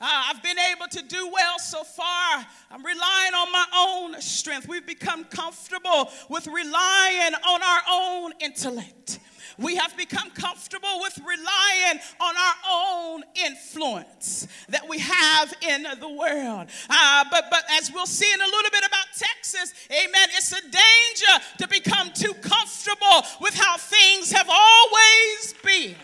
Uh, 0.00 0.06
I've 0.28 0.42
been 0.42 0.58
able 0.58 0.86
to 0.86 1.02
do 1.02 1.28
well 1.32 1.58
so 1.58 1.82
far. 1.82 2.46
I'm 2.70 2.84
relying 2.84 3.34
on 3.34 3.52
my 3.52 3.64
own 3.76 4.20
strength. 4.20 4.68
We've 4.68 4.86
become 4.86 5.24
comfortable 5.24 6.10
with 6.28 6.46
relying 6.46 7.34
on 7.34 7.62
our 7.62 7.80
own 7.90 8.32
intellect. 8.40 9.18
We 9.58 9.74
have 9.76 9.96
become 9.96 10.30
comfortable 10.30 11.00
with 11.00 11.18
relying 11.18 12.00
on 12.20 12.34
our 12.36 12.54
own 12.70 13.22
influence 13.34 14.46
that 14.68 14.88
we 14.88 14.98
have 15.00 15.52
in 15.68 15.82
the 16.00 16.08
world. 16.08 16.68
Uh, 16.88 17.24
but, 17.30 17.46
but 17.50 17.64
as 17.72 17.92
we'll 17.92 18.06
see 18.06 18.32
in 18.32 18.40
a 18.40 18.46
little 18.46 18.70
bit 18.70 18.84
about 18.86 19.06
Texas, 19.16 19.74
amen, 19.90 20.28
it's 20.36 20.52
a 20.52 20.62
danger 20.62 21.44
to 21.58 21.68
become 21.68 22.12
too 22.12 22.34
comfortable 22.34 23.26
with 23.40 23.54
how 23.54 23.76
things 23.76 24.30
have 24.30 24.48
always 24.48 25.54
been. 25.64 25.96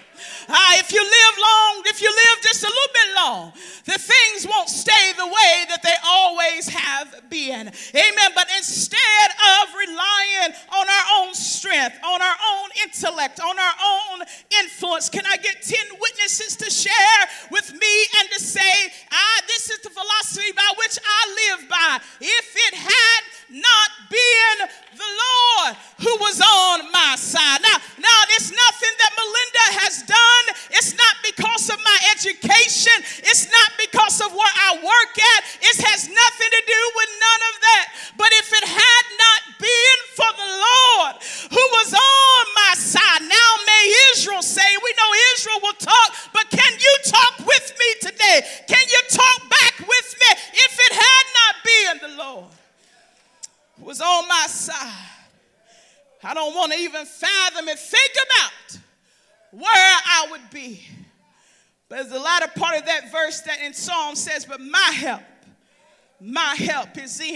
Uh, 0.49 0.73
if 0.81 0.93
you 0.93 1.03
live 1.03 1.35
long, 1.39 1.83
if 1.87 2.01
you 2.03 2.09
live 2.09 2.43
just 2.43 2.63
a 2.63 2.67
little 2.67 2.95
bit 2.95 3.09
long, 3.17 3.53
the 3.85 3.99
things 3.99 4.47
won't 4.47 4.69
stay 4.69 5.13
the 5.17 5.27
way 5.27 5.65
that 5.69 5.83
they 5.83 5.95
always 6.05 6.69
have 6.69 7.29
been. 7.29 7.69
Amen. 7.69 8.31
But 8.35 8.49
instead 8.57 9.29
of 9.61 9.75
relying 9.75 10.53
on 10.73 10.87
our 10.89 11.07
own 11.21 11.35
strength, 11.35 11.99
on 12.05 12.21
our 12.23 12.37
own 12.57 12.69
intellect, 12.83 13.41
on 13.41 13.59
our 13.59 13.77
own 13.85 14.21
influence, 14.63 15.09
can 15.09 15.25
I 15.27 15.37
get 15.37 15.63
10 15.63 15.99
witnesses 16.01 16.57
to 16.57 16.71
share 16.71 17.21
with 17.51 17.73
me 17.73 17.95
and 18.21 18.31
to 18.31 18.41
say, 18.41 18.93
ah, 19.13 19.43
this 19.47 19.71
is 19.71 19.81
the 19.81 19.91
philosophy 19.91 20.53
by 20.53 20.71
which 20.79 20.99
I 21.05 21.21
live 21.51 21.69
by. 21.69 21.99
If 22.21 22.57
it 22.57 22.75
had 22.75 23.23
not 23.51 23.91
been 24.11 24.59
the 24.97 25.11
Lord 25.23 25.77
who 26.01 26.13
was 26.21 26.41
on 26.41 26.91
my 26.91 27.15
side. 27.17 27.61
Now, 27.63 27.79
now 27.99 28.14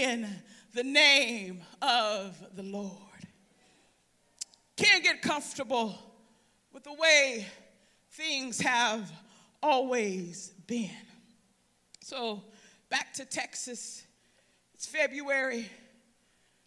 in 0.09 0.27
the 0.73 0.83
name 0.83 1.61
of 1.81 2.35
the 2.55 2.63
Lord. 2.63 2.93
Can't 4.75 5.03
get 5.03 5.21
comfortable 5.21 5.97
with 6.73 6.83
the 6.83 6.93
way 6.93 7.45
things 8.11 8.59
have 8.59 9.11
always 9.61 10.51
been. 10.65 10.89
So, 12.01 12.41
back 12.89 13.13
to 13.13 13.25
Texas. 13.25 14.03
It's 14.73 14.87
February 14.87 15.69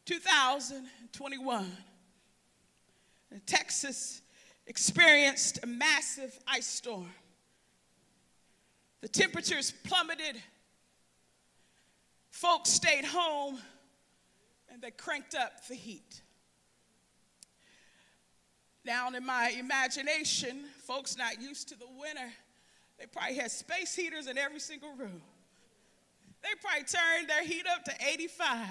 2021, 0.04 1.76
Texas 3.46 4.22
experienced 4.66 5.58
a 5.62 5.66
massive 5.66 6.38
ice 6.46 6.66
storm. 6.66 7.11
The 9.00 9.08
temperatures 9.08 9.72
plummeted. 9.84 10.40
Folks 12.32 12.70
stayed 12.70 13.04
home 13.04 13.58
and 14.72 14.80
they 14.80 14.90
cranked 14.90 15.34
up 15.34 15.66
the 15.68 15.74
heat. 15.74 16.22
Now, 18.84 19.08
in 19.08 19.24
my 19.24 19.54
imagination, 19.56 20.64
folks 20.84 21.16
not 21.16 21.40
used 21.40 21.68
to 21.68 21.78
the 21.78 21.86
winter, 22.00 22.32
they 22.98 23.04
probably 23.06 23.36
had 23.36 23.50
space 23.50 23.94
heaters 23.94 24.26
in 24.26 24.38
every 24.38 24.60
single 24.60 24.94
room. 24.96 25.20
They 26.42 26.48
probably 26.60 26.84
turned 26.84 27.28
their 27.28 27.44
heat 27.44 27.66
up 27.70 27.84
to 27.84 27.92
85 28.12 28.66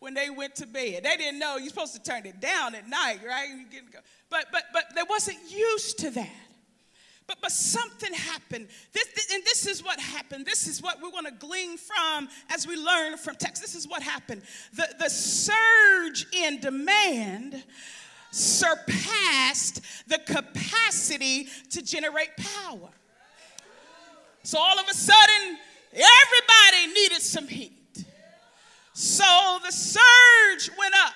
when 0.00 0.12
they 0.12 0.28
went 0.28 0.56
to 0.56 0.66
bed. 0.66 1.04
They 1.04 1.16
didn't 1.16 1.38
know 1.38 1.56
you're 1.56 1.70
supposed 1.70 1.94
to 1.94 2.02
turn 2.02 2.26
it 2.26 2.40
down 2.40 2.74
at 2.74 2.88
night, 2.88 3.20
right? 3.26 3.48
But 4.28 4.46
but 4.52 4.64
but 4.72 4.84
they 4.94 5.04
wasn't 5.08 5.38
used 5.48 6.00
to 6.00 6.10
that. 6.10 6.45
But, 7.26 7.38
but 7.40 7.50
something 7.50 8.12
happened. 8.12 8.68
This, 8.92 9.06
this, 9.14 9.34
and 9.34 9.42
this 9.44 9.66
is 9.66 9.82
what 9.82 9.98
happened. 9.98 10.46
This 10.46 10.68
is 10.68 10.80
what 10.80 11.02
we 11.02 11.08
want 11.08 11.26
to 11.26 11.32
glean 11.32 11.76
from 11.76 12.28
as 12.50 12.66
we 12.66 12.76
learn 12.76 13.16
from 13.16 13.34
text. 13.34 13.60
This 13.60 13.74
is 13.74 13.88
what 13.88 14.02
happened. 14.02 14.42
The, 14.74 14.94
the 14.98 15.10
surge 15.10 16.26
in 16.32 16.60
demand 16.60 17.64
surpassed 18.30 19.80
the 20.06 20.18
capacity 20.18 21.48
to 21.70 21.82
generate 21.82 22.36
power. 22.36 22.90
So 24.44 24.58
all 24.58 24.78
of 24.78 24.86
a 24.88 24.94
sudden, 24.94 25.58
everybody 25.92 26.92
needed 26.94 27.22
some 27.22 27.48
heat. 27.48 28.04
So 28.92 29.58
the 29.64 29.72
surge 29.72 30.70
went 30.78 30.94
up. 31.04 31.12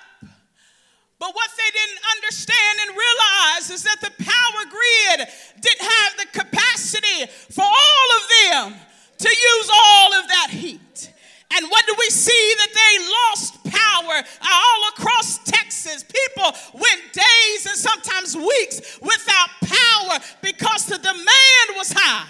Is 3.71 3.83
that 3.83 4.01
the 4.01 4.11
power 4.23 4.63
grid 4.69 5.27
didn't 5.59 5.81
have 5.81 6.17
the 6.17 6.39
capacity 6.39 7.31
for 7.49 7.63
all 7.63 8.07
of 8.17 8.23
them 8.29 8.79
to 9.17 9.29
use 9.29 9.69
all 9.73 10.13
of 10.13 10.27
that 10.27 10.47
heat. 10.51 11.13
And 11.53 11.69
what 11.69 11.85
do 11.85 11.95
we 11.99 12.09
see? 12.09 12.53
That 12.57 12.73
they 12.73 12.93
lost 13.29 13.63
power 13.63 14.23
all 14.41 14.89
across 14.95 15.39
Texas. 15.43 16.03
People 16.03 16.51
went 16.73 17.01
days 17.13 17.65
and 17.65 17.75
sometimes 17.75 18.35
weeks 18.35 18.99
without 19.01 19.49
power 19.61 20.19
because 20.41 20.85
the 20.85 20.97
demand 20.97 21.77
was 21.77 21.91
high 21.91 22.27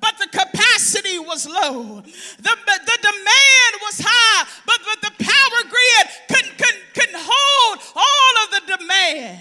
but 0.00 0.16
the 0.18 0.26
capacity 0.26 1.18
was 1.18 1.46
low. 1.46 2.00
The, 2.00 2.42
the 2.42 2.98
demand 3.02 3.72
was 3.82 4.00
high, 4.00 4.48
but, 4.64 4.78
but 4.84 5.00
the 5.02 5.24
power 5.24 5.60
grid 5.68 6.06
couldn't, 6.28 6.56
couldn't, 6.56 6.84
couldn't 6.94 7.18
hold 7.18 7.78
all 7.96 8.44
of 8.44 8.50
the 8.54 8.76
demand. 8.76 9.40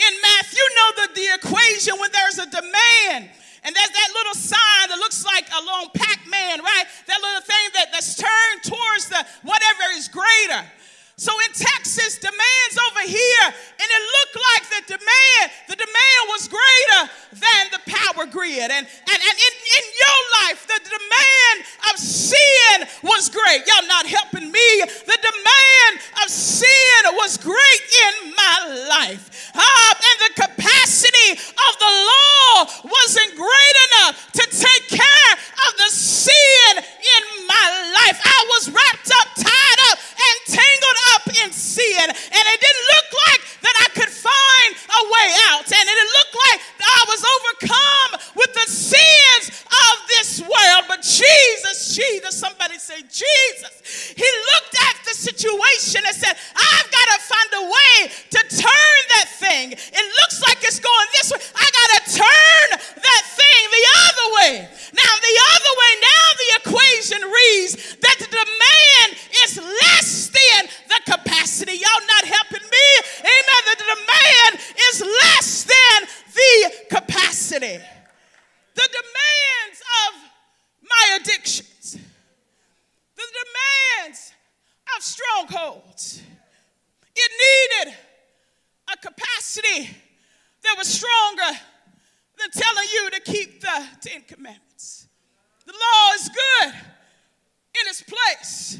In 0.00 0.12
math, 0.22 0.56
you 0.56 0.66
know 0.76 0.88
the, 0.96 1.06
the 1.14 1.28
equation 1.36 2.00
when 2.00 2.10
there's 2.12 2.38
a 2.38 2.48
demand. 2.48 3.28
And 3.62 3.76
there's 3.76 3.92
that 3.92 4.10
little 4.16 4.34
sign 4.34 4.88
that 4.88 4.96
looks 4.96 5.24
like 5.24 5.44
a 5.52 5.64
long 5.64 5.88
Pac-Man, 5.92 6.64
right? 6.64 6.86
That 7.06 7.20
little 7.20 7.44
thing 7.44 7.66
that, 7.74 7.92
that's 7.92 8.16
turned 8.16 8.62
towards 8.64 9.12
the 9.12 9.20
whatever 9.42 9.84
is 9.96 10.08
greater. 10.08 10.64
So 11.20 11.36
in 11.44 11.52
Texas, 11.52 12.16
demand's 12.16 12.78
over 12.88 13.04
here, 13.04 13.44
and 13.44 13.88
it 13.92 14.02
looked 14.16 14.38
like 14.40 14.64
the 14.72 14.96
demand, 14.96 15.52
the 15.68 15.76
demand 15.76 16.22
was 16.32 16.48
greater 16.48 17.12
than 17.36 17.62
the 17.76 17.82
power 17.92 18.24
grid. 18.24 18.72
And, 18.72 18.88
and, 18.88 19.20
and 19.20 19.36
in, 19.36 19.54
in 19.76 19.84
your 20.00 20.20
life, 20.40 20.64
the 20.64 20.80
demand 20.80 21.56
of 21.92 22.00
sin 22.00 22.88
was 23.02 23.28
great. 23.28 23.68
Y'all 23.68 23.86
not 23.86 24.06
helping 24.06 24.50
me. 24.50 24.68
The 24.80 25.18
demand 25.20 25.92
of 26.24 26.30
sin 26.30 27.02
was 27.20 27.36
great 27.36 27.84
in 28.08 28.32
my 28.32 28.86
life. 28.88 29.28
It 87.22 87.32
needed 87.86 87.96
a 88.92 88.96
capacity 88.96 89.90
that 90.62 90.74
was 90.78 90.88
stronger 90.88 91.58
than 92.38 92.50
telling 92.50 92.88
you 92.92 93.10
to 93.10 93.20
keep 93.20 93.60
the 93.60 93.86
Ten 94.00 94.22
Commandments. 94.22 95.06
The 95.66 95.72
law 95.72 96.14
is 96.14 96.28
good 96.28 96.74
in 97.80 97.88
its 97.88 98.02
place. 98.02 98.78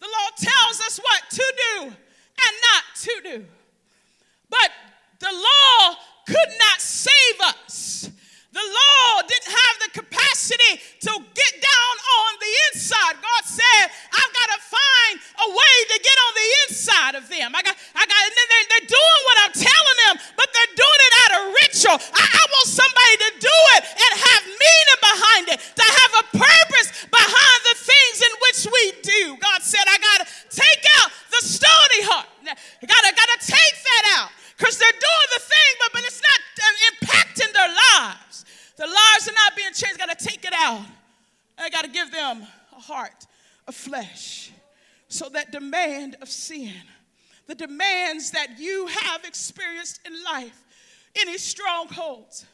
The 0.00 0.06
law 0.06 0.28
tells 0.36 0.80
us 0.80 0.98
what 0.98 1.22
to 1.30 1.54
do 1.56 1.82
and 1.84 2.54
not 2.72 2.84
to 3.02 3.20
do. 3.22 3.46
But 4.48 4.70
the 5.20 5.32
law 5.32 5.96
could 6.26 6.58
not 6.58 6.80
save 6.80 7.40
us. 7.40 8.10
The 8.54 8.62
law 8.62 9.18
didn't 9.26 9.50
have 9.50 9.76
the 9.82 9.90
capacity 9.98 10.78
to 10.78 11.12
get 11.34 11.52
down 11.58 11.94
on 12.22 12.30
the 12.38 12.52
inside. 12.70 13.18
God 13.18 13.42
said, 13.42 13.84
I've 14.14 14.30
got 14.30 14.48
to 14.54 14.60
find 14.62 15.14
a 15.42 15.48
way 15.50 15.76
to 15.90 15.96
get 15.98 16.14
on 16.14 16.32
the 16.38 16.48
inside 16.62 17.14
of 17.18 17.24
them. 17.26 17.50
I 17.50 17.66
got, 17.66 17.74
I 17.74 18.06
got, 18.06 18.20
and 18.22 18.30
they're, 18.30 18.66
they're 18.70 18.90
doing 18.94 19.20
what 19.26 19.36
I'm 19.42 19.54
telling 19.58 19.98
them, 20.06 20.14
but 20.38 20.46
they're 20.54 20.74
doing 20.78 21.00
it 21.02 21.14
out 21.26 21.32
of 21.34 21.40
ritual. 21.66 21.98
I, 21.98 22.22
I 22.30 22.42
want 22.54 22.70
somebody 22.70 23.14
to 23.26 23.30
do 23.42 23.58
it 23.74 23.82
and 23.90 24.10
have 24.22 24.42
meaning 24.46 25.00
behind 25.02 25.44
it, 25.50 25.58
to 25.58 25.86
have 25.90 26.12
a 26.22 26.24
purpose 26.38 26.88
behind 27.10 27.60
the 27.74 27.76
things 27.82 28.16
in 28.22 28.32
which 28.38 28.60
we 28.70 28.82
do. 29.02 29.34
God 29.42 29.66
said, 29.66 29.82
I 29.82 29.98
got 29.98 30.18
to 30.22 30.26
take 30.54 30.82
out 31.02 31.10
the 31.34 31.42
stony 31.42 32.06
heart. 32.06 32.30
I 32.46 32.86
got 32.86 33.02
to, 33.02 33.10
got 33.18 33.30
to 33.34 33.40
take 33.50 33.76
that 33.82 34.04
out 34.22 34.30
because 34.54 34.78
they're 34.78 34.94
doing 34.94 35.28
the 35.34 35.42
thing, 35.42 35.70
but, 35.82 35.90
but 35.98 36.02
it's 36.06 36.22
not 36.22 36.38
uh, 36.38 36.86
impacting 36.94 37.50
their 37.50 37.72
lives. 37.74 38.43
The 38.76 38.86
lives 38.86 39.28
are 39.28 39.32
not 39.32 39.56
being 39.56 39.72
changed. 39.72 39.98
Got 39.98 40.18
to 40.18 40.24
take 40.24 40.44
it 40.44 40.52
out. 40.54 40.84
I 41.58 41.70
got 41.70 41.84
to 41.84 41.90
give 41.90 42.10
them 42.10 42.42
a 42.76 42.80
heart 42.80 43.26
of 43.68 43.74
flesh. 43.74 44.50
So 45.08 45.28
that 45.30 45.52
demand 45.52 46.16
of 46.20 46.28
sin, 46.28 46.72
the 47.46 47.54
demands 47.54 48.32
that 48.32 48.58
you 48.58 48.86
have 48.86 49.24
experienced 49.24 50.00
in 50.04 50.12
life, 50.24 50.64
any 51.14 51.38
strongholds, 51.38 52.44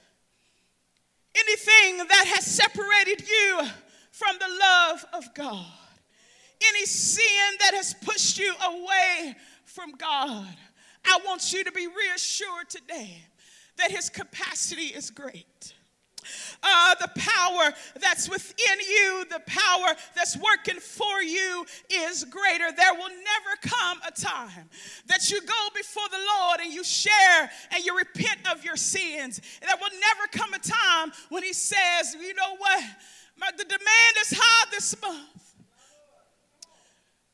anything 1.34 2.06
that 2.08 2.26
has 2.26 2.44
separated 2.44 3.26
you 3.26 3.60
from 4.10 4.36
the 4.38 4.58
love 4.60 5.04
of 5.14 5.34
God, 5.34 5.64
any 6.62 6.84
sin 6.84 7.56
that 7.60 7.72
has 7.74 7.94
pushed 7.94 8.38
you 8.38 8.52
away 8.62 9.34
from 9.64 9.92
God, 9.92 10.54
I 11.04 11.18
want 11.24 11.52
you 11.52 11.64
to 11.64 11.72
be 11.72 11.86
reassured 11.86 12.68
today 12.68 13.24
that 13.78 13.90
His 13.90 14.10
capacity 14.10 14.88
is 14.88 15.10
great. 15.10 15.74
Uh, 16.62 16.94
the 17.00 17.08
power 17.16 17.72
that's 18.00 18.28
within 18.28 18.78
you, 18.80 19.24
the 19.30 19.40
power 19.46 19.94
that's 20.14 20.36
working 20.36 20.78
for 20.78 21.22
you 21.22 21.64
is 21.88 22.24
greater. 22.24 22.70
There 22.70 22.94
will 22.94 23.08
never 23.08 23.56
come 23.62 23.98
a 24.06 24.10
time 24.10 24.68
that 25.06 25.30
you 25.30 25.40
go 25.40 25.68
before 25.74 26.08
the 26.10 26.18
Lord 26.18 26.60
and 26.60 26.72
you 26.72 26.84
share 26.84 27.50
and 27.72 27.84
you 27.84 27.96
repent 27.96 28.40
of 28.50 28.62
your 28.62 28.76
sins. 28.76 29.40
There 29.62 29.76
will 29.80 29.98
never 30.00 30.28
come 30.32 30.52
a 30.52 30.58
time 30.58 31.12
when 31.30 31.42
He 31.42 31.54
says, 31.54 32.14
You 32.20 32.34
know 32.34 32.56
what? 32.58 32.84
My, 33.38 33.50
the 33.56 33.64
demand 33.64 34.14
is 34.20 34.34
high 34.36 34.66
this 34.70 35.00
month. 35.00 35.54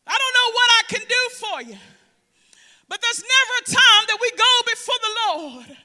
I 0.07 0.17
don't 0.17 0.35
know 0.35 0.53
what 0.55 0.71
I 0.71 0.83
can 0.89 1.09
do 1.09 1.35
for 1.35 1.63
you. 1.73 1.79
But 2.89 3.03
there's 3.03 3.23
never 3.23 3.55
a 3.63 3.75
time 3.75 4.05
that 4.07 4.19
we 4.21 4.31
go 4.31 4.55
before 4.71 4.95
the 5.03 5.15
Lord 5.27 5.77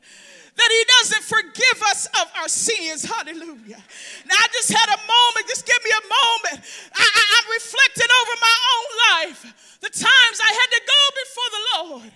that 0.61 0.69
he 0.69 0.83
doesn't 1.01 1.25
forgive 1.25 1.79
us 1.89 2.05
of 2.21 2.29
our 2.37 2.47
sins. 2.47 3.01
Hallelujah. 3.01 3.81
Now, 4.29 4.37
I 4.37 4.47
just 4.53 4.69
had 4.69 4.89
a 4.93 4.99
moment, 5.01 5.49
just 5.49 5.65
give 5.65 5.81
me 5.81 5.89
a 5.89 6.05
moment. 6.05 6.61
I, 6.93 7.01
am 7.41 7.45
reflecting 7.49 8.11
over 8.13 8.35
my 8.37 8.57
own 8.69 8.87
life. 9.09 9.41
The 9.81 9.89
times 9.89 10.37
I 10.37 10.51
had 10.53 10.69
to 10.77 10.81
go 10.85 11.01
before 11.17 11.49
the 11.49 11.63
Lord, 11.73 12.11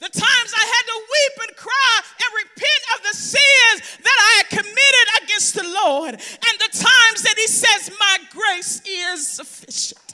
the 0.00 0.08
times 0.08 0.50
I 0.56 0.64
had 0.64 0.84
to 0.88 0.96
weep 1.04 1.36
and 1.44 1.56
cry 1.60 1.94
and 2.00 2.30
repent 2.40 2.82
of 2.96 2.98
the 3.04 3.16
sins 3.16 4.00
that 4.00 4.18
I 4.18 4.30
had 4.40 4.48
committed 4.48 5.06
against 5.20 5.52
the 5.54 5.68
Lord, 5.68 6.14
and 6.16 6.54
the 6.56 6.72
times 6.72 7.20
that 7.28 7.36
he 7.36 7.46
says, 7.46 7.92
My 8.00 8.16
grace 8.32 8.80
is 8.88 9.28
sufficient. 9.28 10.12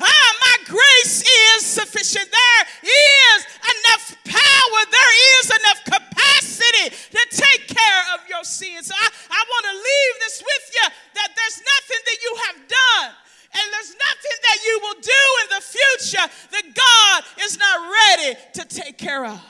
Ah, 0.00 0.30
my 0.40 0.56
grace 0.64 1.22
is 1.22 1.66
sufficient. 1.66 2.30
There 2.30 2.64
is 2.86 3.38
enough 3.60 4.16
power, 4.24 4.80
there 4.90 5.14
is 5.40 5.46
enough 5.50 5.80
capacity 5.84 6.86
to 7.10 7.22
take 7.30 7.66
care 7.66 8.02
of 8.14 8.20
your 8.28 8.44
sins. 8.44 8.86
So 8.86 8.94
I, 8.94 9.08
I 9.30 9.40
want 9.48 9.64
to 9.66 9.74
leave 9.74 10.14
this 10.20 10.42
with 10.42 10.64
you 10.74 10.88
that 11.14 11.30
there's 11.34 11.58
nothing 11.58 12.02
that 12.06 12.18
you 12.22 12.32
have 12.46 12.56
done. 12.68 13.14
And 13.50 13.72
there's 13.72 13.94
nothing 13.96 14.38
that 14.42 14.58
you 14.64 14.80
will 14.82 15.00
do 15.00 15.24
in 15.42 15.48
the 15.56 15.62
future 15.62 16.32
that 16.52 16.74
God 16.74 17.24
is 17.44 17.58
not 17.58 17.90
ready 17.90 18.38
to 18.54 18.64
take 18.66 18.98
care 18.98 19.24
of. 19.24 19.40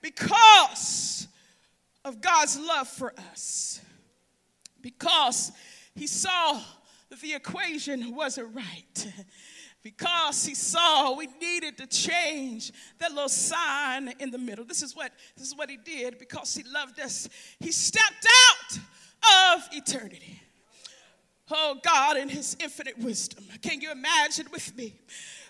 Because 0.00 1.26
of 2.04 2.20
God's 2.20 2.58
love 2.58 2.81
for 2.92 3.14
us. 3.32 3.80
Because 4.80 5.52
he 5.94 6.06
saw 6.06 6.60
that 7.10 7.20
the 7.20 7.34
equation 7.34 8.14
wasn't 8.14 8.54
right. 8.54 9.12
Because 9.82 10.46
he 10.46 10.54
saw 10.54 11.16
we 11.16 11.28
needed 11.40 11.76
to 11.78 11.86
change 11.88 12.72
that 12.98 13.10
little 13.10 13.28
sign 13.28 14.14
in 14.20 14.30
the 14.30 14.38
middle. 14.38 14.64
This 14.64 14.82
is 14.82 14.94
what 14.94 15.10
this 15.36 15.48
is 15.48 15.56
what 15.56 15.68
he 15.68 15.76
did 15.76 16.18
because 16.18 16.54
he 16.54 16.62
loved 16.62 17.00
us. 17.00 17.28
He 17.58 17.72
stepped 17.72 18.26
out 18.48 18.78
of 19.56 19.68
eternity. 19.72 20.40
Oh 21.50 21.78
God, 21.82 22.16
in 22.16 22.28
his 22.28 22.56
infinite 22.60 22.96
wisdom. 22.98 23.44
Can 23.60 23.80
you 23.80 23.90
imagine 23.90 24.46
with 24.52 24.74
me? 24.76 24.94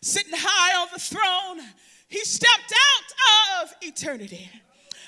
Sitting 0.00 0.33
high 0.35 0.81
on 0.81 0.88
the 0.92 0.98
throne, 0.98 1.61
he 2.09 2.20
stepped 2.20 2.72
out 2.72 3.62
of 3.62 3.74
eternity. 3.83 4.50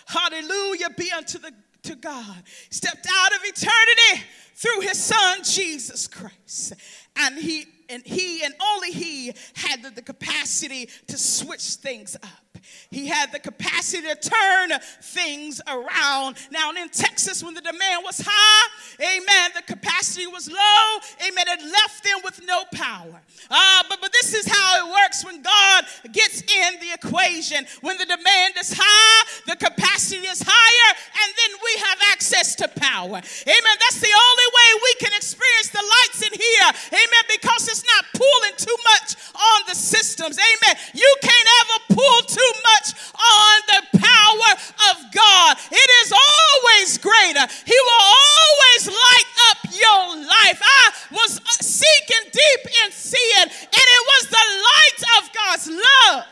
Hallelujah 0.07 0.90
be 0.97 1.11
unto 1.11 1.38
the 1.38 1.53
to 1.85 1.97
God. 1.97 2.42
Stepped 2.70 3.07
out 3.11 3.33
of 3.33 3.40
eternity 3.44 4.25
through 4.55 4.81
his 4.81 4.99
son 4.99 5.38
Jesus 5.44 6.07
Christ. 6.07 6.75
And 7.16 7.38
he 7.38 7.66
and 7.88 8.03
he 8.05 8.42
and 8.42 8.55
only 8.73 8.90
he 8.90 9.33
had 9.55 9.83
the, 9.83 9.90
the 9.90 10.03
capacity 10.03 10.88
to 11.09 11.18
switch 11.18 11.75
things 11.75 12.16
up. 12.16 12.43
He 12.90 13.07
had 13.07 13.33
the 13.33 13.38
capacity 13.38 14.09
to 14.09 14.14
turn 14.16 14.70
things 15.03 15.61
around. 15.66 16.37
Now, 16.50 16.70
in 16.70 16.88
Texas, 16.88 17.42
when 17.42 17.55
the 17.55 17.61
demand 17.61 18.05
was 18.05 18.20
high, 18.24 18.68
amen, 19.00 19.50
the 19.55 19.62
capacity 19.62 20.27
was 20.27 20.50
low, 20.50 20.85
amen, 21.27 21.44
it 21.48 21.62
left 21.62 22.05
them 22.05 22.18
with 22.24 22.40
no 22.44 22.64
power. 22.72 23.20
Uh, 23.50 23.83
but, 23.88 24.00
but 24.00 24.12
this 24.12 24.35
is 24.35 24.46
how 24.46 24.87
it 24.87 24.92
works 24.92 25.24
when 25.24 25.42
God 25.42 25.85
gets 26.12 26.42
in 26.42 26.81
the 26.81 26.92
equation. 26.94 27.66
When 27.81 27.98
the 27.98 28.07
demand 28.07 28.55
is 28.61 28.72
high, 28.77 29.42
the 29.46 29.57
capacity 29.57 30.27
is 30.27 30.42
higher, 30.44 30.90
and 30.94 31.29
then 31.35 31.53
we 31.62 31.72
have 31.85 31.98
access 32.12 32.55
to 32.57 32.68
power. 32.68 33.18
Amen. 33.18 33.77
That's 33.81 34.00
the 34.00 34.14
only 34.14 34.48
way 34.55 34.68
we 34.83 34.94
can 35.00 35.12
experience 35.16 35.68
the 35.70 35.83
lights 35.83 36.22
in 36.22 36.33
here. 36.33 36.68
Amen. 36.92 37.24
Because 37.29 37.68
it's 37.68 37.85
not 37.85 38.05
pulling 38.14 38.57
too 38.57 38.79
much 38.94 39.16
on 39.35 39.59
the 39.68 39.74
systems. 39.74 40.38
Amen. 40.38 40.74
You 40.94 41.11
can't 41.22 41.48
ever 41.61 41.94
pull 41.94 42.18
too 42.27 42.53
much 42.62 42.95
on 43.14 43.57
the 43.67 43.99
power 43.99 44.51
of 44.90 44.97
God. 45.12 45.57
It 45.71 45.90
is 46.05 46.12
always 46.12 46.99
greater. 46.99 47.47
He 47.67 47.79
will 47.79 48.05
always 48.05 48.87
light 48.88 49.31
up 49.51 49.59
your 49.73 50.17
life. 50.23 50.61
I 50.62 50.93
was 51.12 51.38
uh, 51.38 51.62
seeking 51.62 52.31
deep 52.31 52.62
in 52.85 52.93
seeing, 52.93 53.49
and 53.49 53.87
it 53.97 54.03
was 54.12 54.29
the 54.31 54.47
light 54.71 55.01
of 55.19 55.33
God's 55.33 55.69
love 55.69 56.25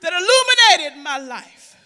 that 0.00 0.12
illuminated 0.12 1.02
my 1.02 1.18
life. 1.18 1.76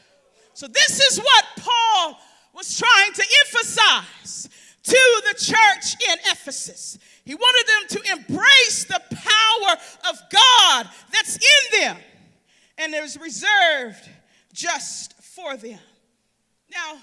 So, 0.54 0.68
this 0.68 1.00
is 1.00 1.18
what 1.18 1.44
Paul 1.58 2.18
was 2.54 2.78
trying 2.78 3.12
to 3.12 3.24
emphasize 3.44 4.48
to 4.84 5.22
the 5.28 5.34
church 5.34 5.96
in 6.08 6.18
Ephesus. 6.30 6.98
He 7.24 7.34
wanted 7.34 7.66
them 7.66 8.02
to 8.02 8.12
embrace 8.12 8.84
the 8.84 9.00
power 9.10 9.76
of 10.10 10.20
God 10.30 10.88
that's 11.10 11.36
in 11.36 11.80
them 11.80 11.96
and 12.78 12.94
it 12.94 13.02
was 13.02 13.18
reserved 13.18 14.08
just 14.52 15.14
for 15.22 15.53
them. 15.70 15.78
Now, 16.70 16.98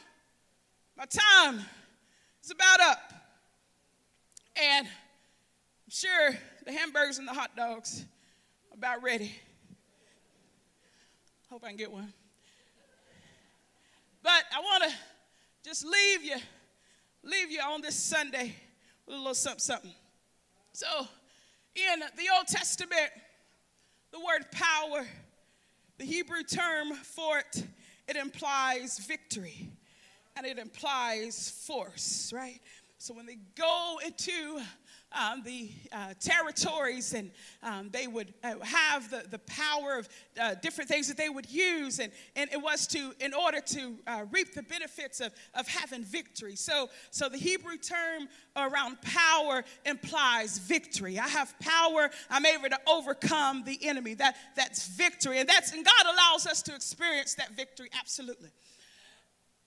my 0.98 1.06
time 1.06 1.62
is 2.44 2.52
about 2.52 2.80
up, 2.80 3.14
and 4.56 4.88
I'm 4.88 5.90
sure 5.90 6.32
the 6.66 6.72
hamburgers 6.72 7.18
and 7.18 7.28
the 7.28 7.34
hot 7.34 7.56
dogs 7.56 8.06
are 8.72 8.76
about 8.76 9.04
ready. 9.04 9.34
Hope 11.50 11.64
I 11.64 11.70
can 11.70 11.78
get 11.78 11.92
one. 11.92 12.14
But 14.24 14.44
I 14.56 14.60
want 14.60 14.84
to 14.84 14.92
just 15.64 15.86
leave 15.86 16.24
you, 16.24 16.38
leave 17.24 17.52
you 17.52 17.62
on 17.62 17.82
this 17.82 17.96
Sunday 17.96 18.56
with 19.06 19.16
a 19.16 19.18
little 19.18 19.34
something, 19.34 19.60
something. 19.60 19.94
So, 20.74 20.88
in 21.76 22.00
the 22.00 22.30
Old 22.36 22.48
Testament, 22.48 23.12
the 24.12 24.20
word 24.20 24.46
power 24.52 25.06
the 26.02 26.08
Hebrew 26.08 26.42
term 26.42 26.94
for 26.94 27.38
it, 27.38 27.64
it 28.12 28.18
implies 28.18 29.00
victory 29.00 29.70
and 30.36 30.46
it 30.46 30.60
implies 30.60 31.50
force, 31.66 32.32
right? 32.36 32.60
So 33.02 33.16
when 33.16 33.26
they 33.26 33.40
go 33.56 33.98
into 34.06 34.62
um, 35.12 35.42
the 35.42 35.72
uh, 35.92 36.14
territories 36.20 37.16
and 37.16 37.32
um, 37.64 37.90
they 37.92 38.06
would 38.06 38.32
uh, 38.44 38.60
have 38.62 39.10
the, 39.10 39.26
the 39.28 39.40
power 39.40 39.98
of 39.98 40.08
uh, 40.40 40.54
different 40.62 40.88
things 40.88 41.08
that 41.08 41.18
they 41.18 41.28
would 41.28 41.50
use 41.50 41.98
and, 41.98 42.12
and 42.36 42.48
it 42.54 42.62
was 42.62 42.86
to 42.88 43.12
in 43.20 43.34
order 43.34 43.60
to 43.60 43.96
uh, 44.06 44.26
reap 44.30 44.54
the 44.54 44.62
benefits 44.62 45.20
of, 45.20 45.34
of 45.56 45.68
having 45.68 46.04
victory. 46.04 46.56
So 46.56 46.92
so 47.10 47.28
the 47.28 47.40
hebrew 47.40 47.78
term 47.78 48.28
around 48.56 49.02
power 49.02 49.64
implies 49.84 50.60
victory. 50.60 51.18
I 51.18 51.28
have 51.28 51.56
power 51.60 52.12
i'm 52.30 52.46
able 52.46 52.70
to 52.70 52.80
overcome 52.88 53.64
the 53.64 53.80
enemy. 53.82 54.14
That 54.14 54.36
that's 54.56 54.88
victory. 54.90 55.40
And 55.40 55.50
that's 55.50 55.74
and 55.74 55.84
god 55.84 56.06
allows 56.06 56.46
us 56.46 56.62
to 56.64 56.76
experience 56.76 57.34
that 57.34 57.56
victory 57.56 57.90
absolutely 58.00 58.52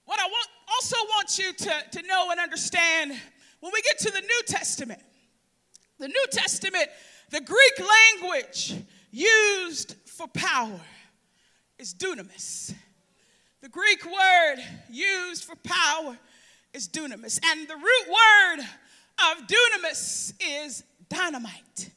what 0.06 0.20
i 0.20 0.24
want 0.24 0.48
also 0.68 0.96
want 1.10 1.38
you 1.38 1.52
to, 1.52 1.72
to 1.90 2.06
know 2.06 2.30
and 2.30 2.40
understand 2.40 3.12
when 3.60 3.72
we 3.72 3.82
get 3.82 3.98
to 3.98 4.10
the 4.10 4.20
new 4.20 4.40
testament 4.46 5.00
the 5.98 6.08
New 6.08 6.26
Testament, 6.30 6.88
the 7.30 7.40
Greek 7.40 7.72
language 7.78 8.74
used 9.10 9.96
for 10.06 10.26
power 10.26 10.80
is 11.78 11.94
dunamis. 11.94 12.74
The 13.62 13.68
Greek 13.68 14.04
word 14.04 14.56
used 14.90 15.44
for 15.44 15.56
power 15.56 16.18
is 16.72 16.88
dunamis. 16.88 17.40
And 17.46 17.68
the 17.68 17.76
root 17.76 18.08
word 18.08 18.64
of 19.30 19.46
dunamis 19.46 20.34
is 20.40 20.84
dynamite. 21.08 21.90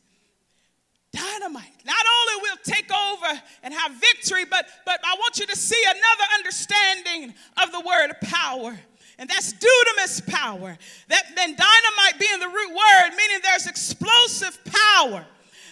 Dynamite. 1.14 1.86
Not 1.86 2.06
only 2.06 2.42
will 2.42 2.58
take 2.64 2.92
over 2.92 3.42
and 3.64 3.74
have 3.74 3.92
victory, 3.94 4.46
but, 4.46 4.68
but 4.86 5.00
I 5.04 5.16
want 5.20 5.40
you 5.40 5.48
to 5.48 5.56
see 5.56 5.82
another 5.84 6.24
understanding 6.38 7.34
of 7.64 7.72
the 7.72 7.80
word 7.80 8.14
power 8.24 8.78
and 9.20 9.30
that's 9.30 9.54
dunamis 9.54 10.26
power. 10.28 10.78
That 11.08 11.24
then 11.36 11.56
dynamite 11.56 12.20
being 12.20 12.40
the 12.40 12.48
root 12.48 12.70
word, 12.70 13.16
meaning 13.18 13.40
there's 13.44 13.68
explosive 13.68 14.60
power 14.66 15.26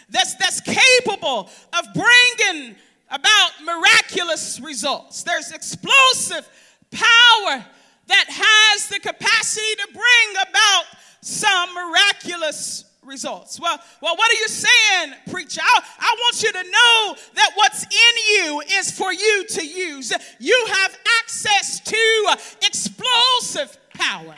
that's 0.10 0.36
that's 0.36 0.62
capable 0.62 1.50
of 1.74 1.86
bringing 1.94 2.76
about 3.10 3.52
miraculous 3.64 4.60
results. 4.60 5.24
There's 5.24 5.52
explosive 5.52 6.50
power 6.92 7.66
that 8.08 8.26
has 8.28 8.88
the 8.88 9.00
capacity 9.00 9.76
to 9.76 9.88
bring 9.94 10.44
about 10.50 10.84
some 11.22 11.74
miraculous 11.74 12.86
results. 13.06 13.60
Well, 13.60 13.80
well, 14.02 14.16
what 14.16 14.32
are 14.32 14.36
you 14.36 14.48
saying, 14.48 15.14
preacher? 15.30 15.62
I, 15.64 15.82
I 16.00 16.16
want 16.20 16.44
you 16.44 16.52
to 16.52 16.64
know 16.64 17.16
that 17.36 17.52
what's 17.56 17.84
in 17.84 18.46
you 18.46 18.62
is 18.80 18.92
for 18.92 19.14
you 19.14 19.46
to 19.48 19.66
use. 19.66 20.12
You 20.40 20.66
have 20.74 20.98
access 21.22 21.80
to 21.82 22.38
explosive 22.66 23.78
power. 23.94 24.36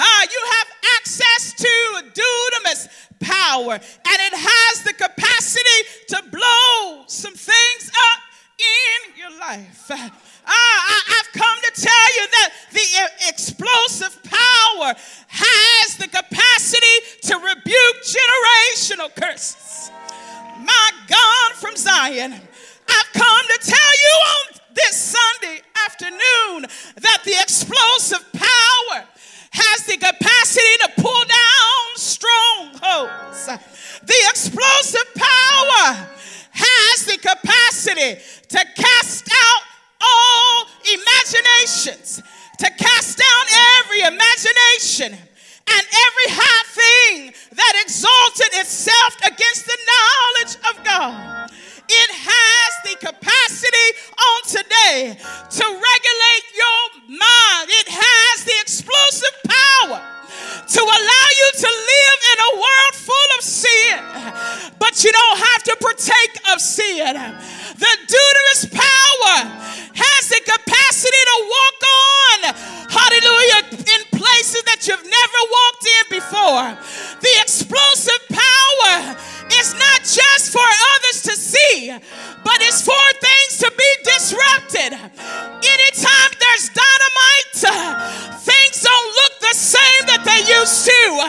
Uh, 0.00 0.26
you 0.30 0.42
have 0.52 0.68
access 0.96 1.52
to 1.54 1.68
dunamis 2.14 2.88
power, 3.18 3.72
and 3.72 3.82
it 3.82 4.32
has 4.34 4.82
the 4.84 4.92
capacity 4.92 5.88
to 6.08 6.22
blow 6.30 7.04
some 7.06 7.34
things 7.34 7.90
up 8.12 8.20
in 8.58 9.18
your 9.18 9.38
life. 9.40 9.90
Ah, 10.48 10.52
I, 10.52 11.12
have 11.18 11.32
come 11.32 11.58
to 11.62 11.80
tell 11.80 12.08
you 12.16 12.26
that 12.32 12.52
the 12.72 13.28
explosive 13.28 14.22
power 14.24 14.94
has 15.28 15.96
the 15.96 16.08
capacity 16.08 16.96
to 17.22 17.34
rebuke 17.36 17.96
generational 18.02 19.14
curses. 19.14 19.90
My 20.64 20.90
God 21.06 21.52
from 21.56 21.76
Zion, 21.76 22.32
I've 22.32 23.12
come 23.12 23.46
to 23.46 23.58
tell 23.62 23.94
you 24.06 24.14
on 24.36 24.60
this 24.74 24.96
Sunday 24.96 25.60
afternoon 25.84 26.70
that 26.96 27.20
the 27.24 27.36
explosive 27.40 28.24
power 28.32 29.04
has 29.52 29.84
the 29.84 29.96
capacity 29.96 30.28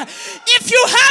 If 0.02 0.72
you 0.72 0.84
have 0.88 1.09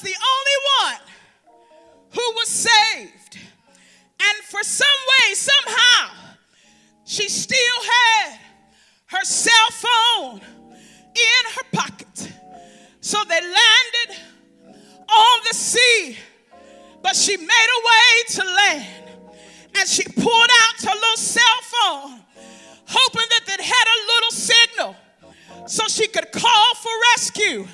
the 0.00 0.14
only 0.14 0.58
one 0.82 1.00
who 2.10 2.32
was 2.36 2.48
saved. 2.48 3.38
And 4.22 4.38
for 4.44 4.62
some 4.62 4.86
way, 4.86 5.34
somehow, 5.34 6.10
she 7.04 7.28
still 7.28 7.82
had 7.82 8.38
her 9.06 9.24
cell 9.24 9.70
phone 9.70 10.40
in 11.14 11.52
her 11.56 11.64
pocket. 11.72 12.32
So 13.00 13.18
they 13.24 13.40
landed 13.40 14.22
on 15.08 15.40
the 15.48 15.54
sea, 15.54 16.16
but 17.02 17.16
she 17.16 17.36
made 17.36 17.46
a 17.46 17.80
way 17.88 18.22
to 18.28 18.44
land. 18.44 19.10
And 19.76 19.88
she 19.88 20.04
pulled 20.04 20.50
out 20.62 20.82
her 20.82 20.94
little 20.94 21.16
cell 21.16 21.60
phone, 21.62 22.20
hoping 22.86 23.26
that 23.30 23.42
it 23.48 23.60
had 23.60 23.86
a 23.86 23.98
little 24.12 24.30
signal 24.30 24.96
so 25.66 25.86
she 25.88 26.06
could 26.08 26.32
call 26.32 26.74
for 26.74 26.90
rescue. 27.14 27.66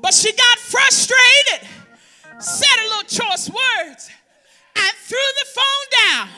But 0.00 0.14
she 0.14 0.32
got 0.32 0.58
frustrated, 0.58 1.68
said 2.38 2.78
a 2.78 2.88
little 2.88 3.02
choice 3.02 3.50
words, 3.50 4.10
and 4.76 4.92
threw 4.96 5.18
the 5.18 5.46
phone 5.54 6.06
down 6.06 6.28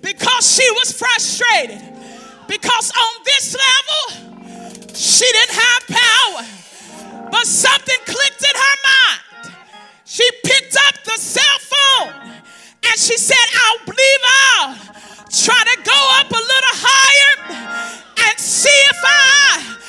because 0.00 0.54
she 0.54 0.70
was 0.72 0.92
frustrated. 0.92 1.82
Because 2.46 2.92
on 2.92 3.24
this 3.24 3.56
level, 3.56 4.94
she 4.94 5.24
didn't 5.32 5.56
have 5.56 5.82
power, 5.88 7.30
but 7.30 7.46
something 7.46 7.98
clicked 8.04 8.42
in 8.42 8.54
her 8.54 8.76
mind. 8.84 9.54
She 10.04 10.28
picked 10.44 10.76
up 10.86 11.02
the 11.04 11.18
cell 11.18 11.58
phone 11.58 12.12
and 12.86 13.00
she 13.00 13.16
said, 13.16 13.36
I'll 13.56 13.84
believe 13.86 14.20
I'll 14.24 14.74
try 15.32 15.64
to 15.64 15.82
go 15.82 16.00
up 16.20 16.30
a 16.30 16.34
little 16.34 16.76
higher 16.78 17.74
and 18.28 18.38
see 18.38 18.68
if 18.68 19.00
I 19.02 19.83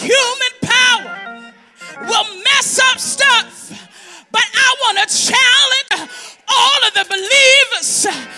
human 0.00 0.54
power 0.62 1.52
will 2.08 2.28
mess 2.44 2.80
up 2.90 2.98
stuff. 2.98 3.70
But 4.32 4.42
I 4.42 4.74
want 4.82 4.98
to 4.98 5.16
challenge 5.16 6.10
all 6.48 6.80
of 6.88 6.94
the 6.94 7.04
believers 7.08 8.29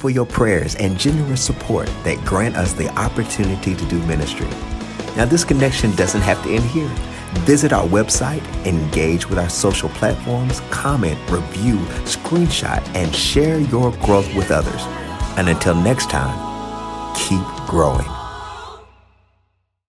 for 0.00 0.08
your 0.08 0.24
prayers 0.24 0.74
and 0.76 0.98
generous 0.98 1.44
support 1.44 1.86
that 2.04 2.24
grant 2.24 2.56
us 2.56 2.72
the 2.72 2.88
opportunity 2.98 3.74
to 3.74 3.84
do 3.84 3.98
ministry. 4.06 4.48
Now, 5.14 5.26
this 5.26 5.44
connection 5.44 5.94
doesn't 5.94 6.22
have 6.22 6.42
to 6.44 6.50
end 6.50 6.64
here. 6.64 6.88
Visit 7.44 7.72
our 7.72 7.86
website, 7.86 8.42
engage 8.66 9.28
with 9.28 9.38
our 9.38 9.50
social 9.50 9.90
platforms, 9.90 10.60
comment, 10.70 11.18
review, 11.30 11.76
screenshot, 12.06 12.82
and 12.96 13.14
share 13.14 13.60
your 13.60 13.92
growth 13.98 14.34
with 14.34 14.50
others. 14.50 14.82
And 15.36 15.48
until 15.48 15.74
next 15.74 16.08
time, 16.08 16.34
keep 17.14 17.44
growing. 17.68 18.19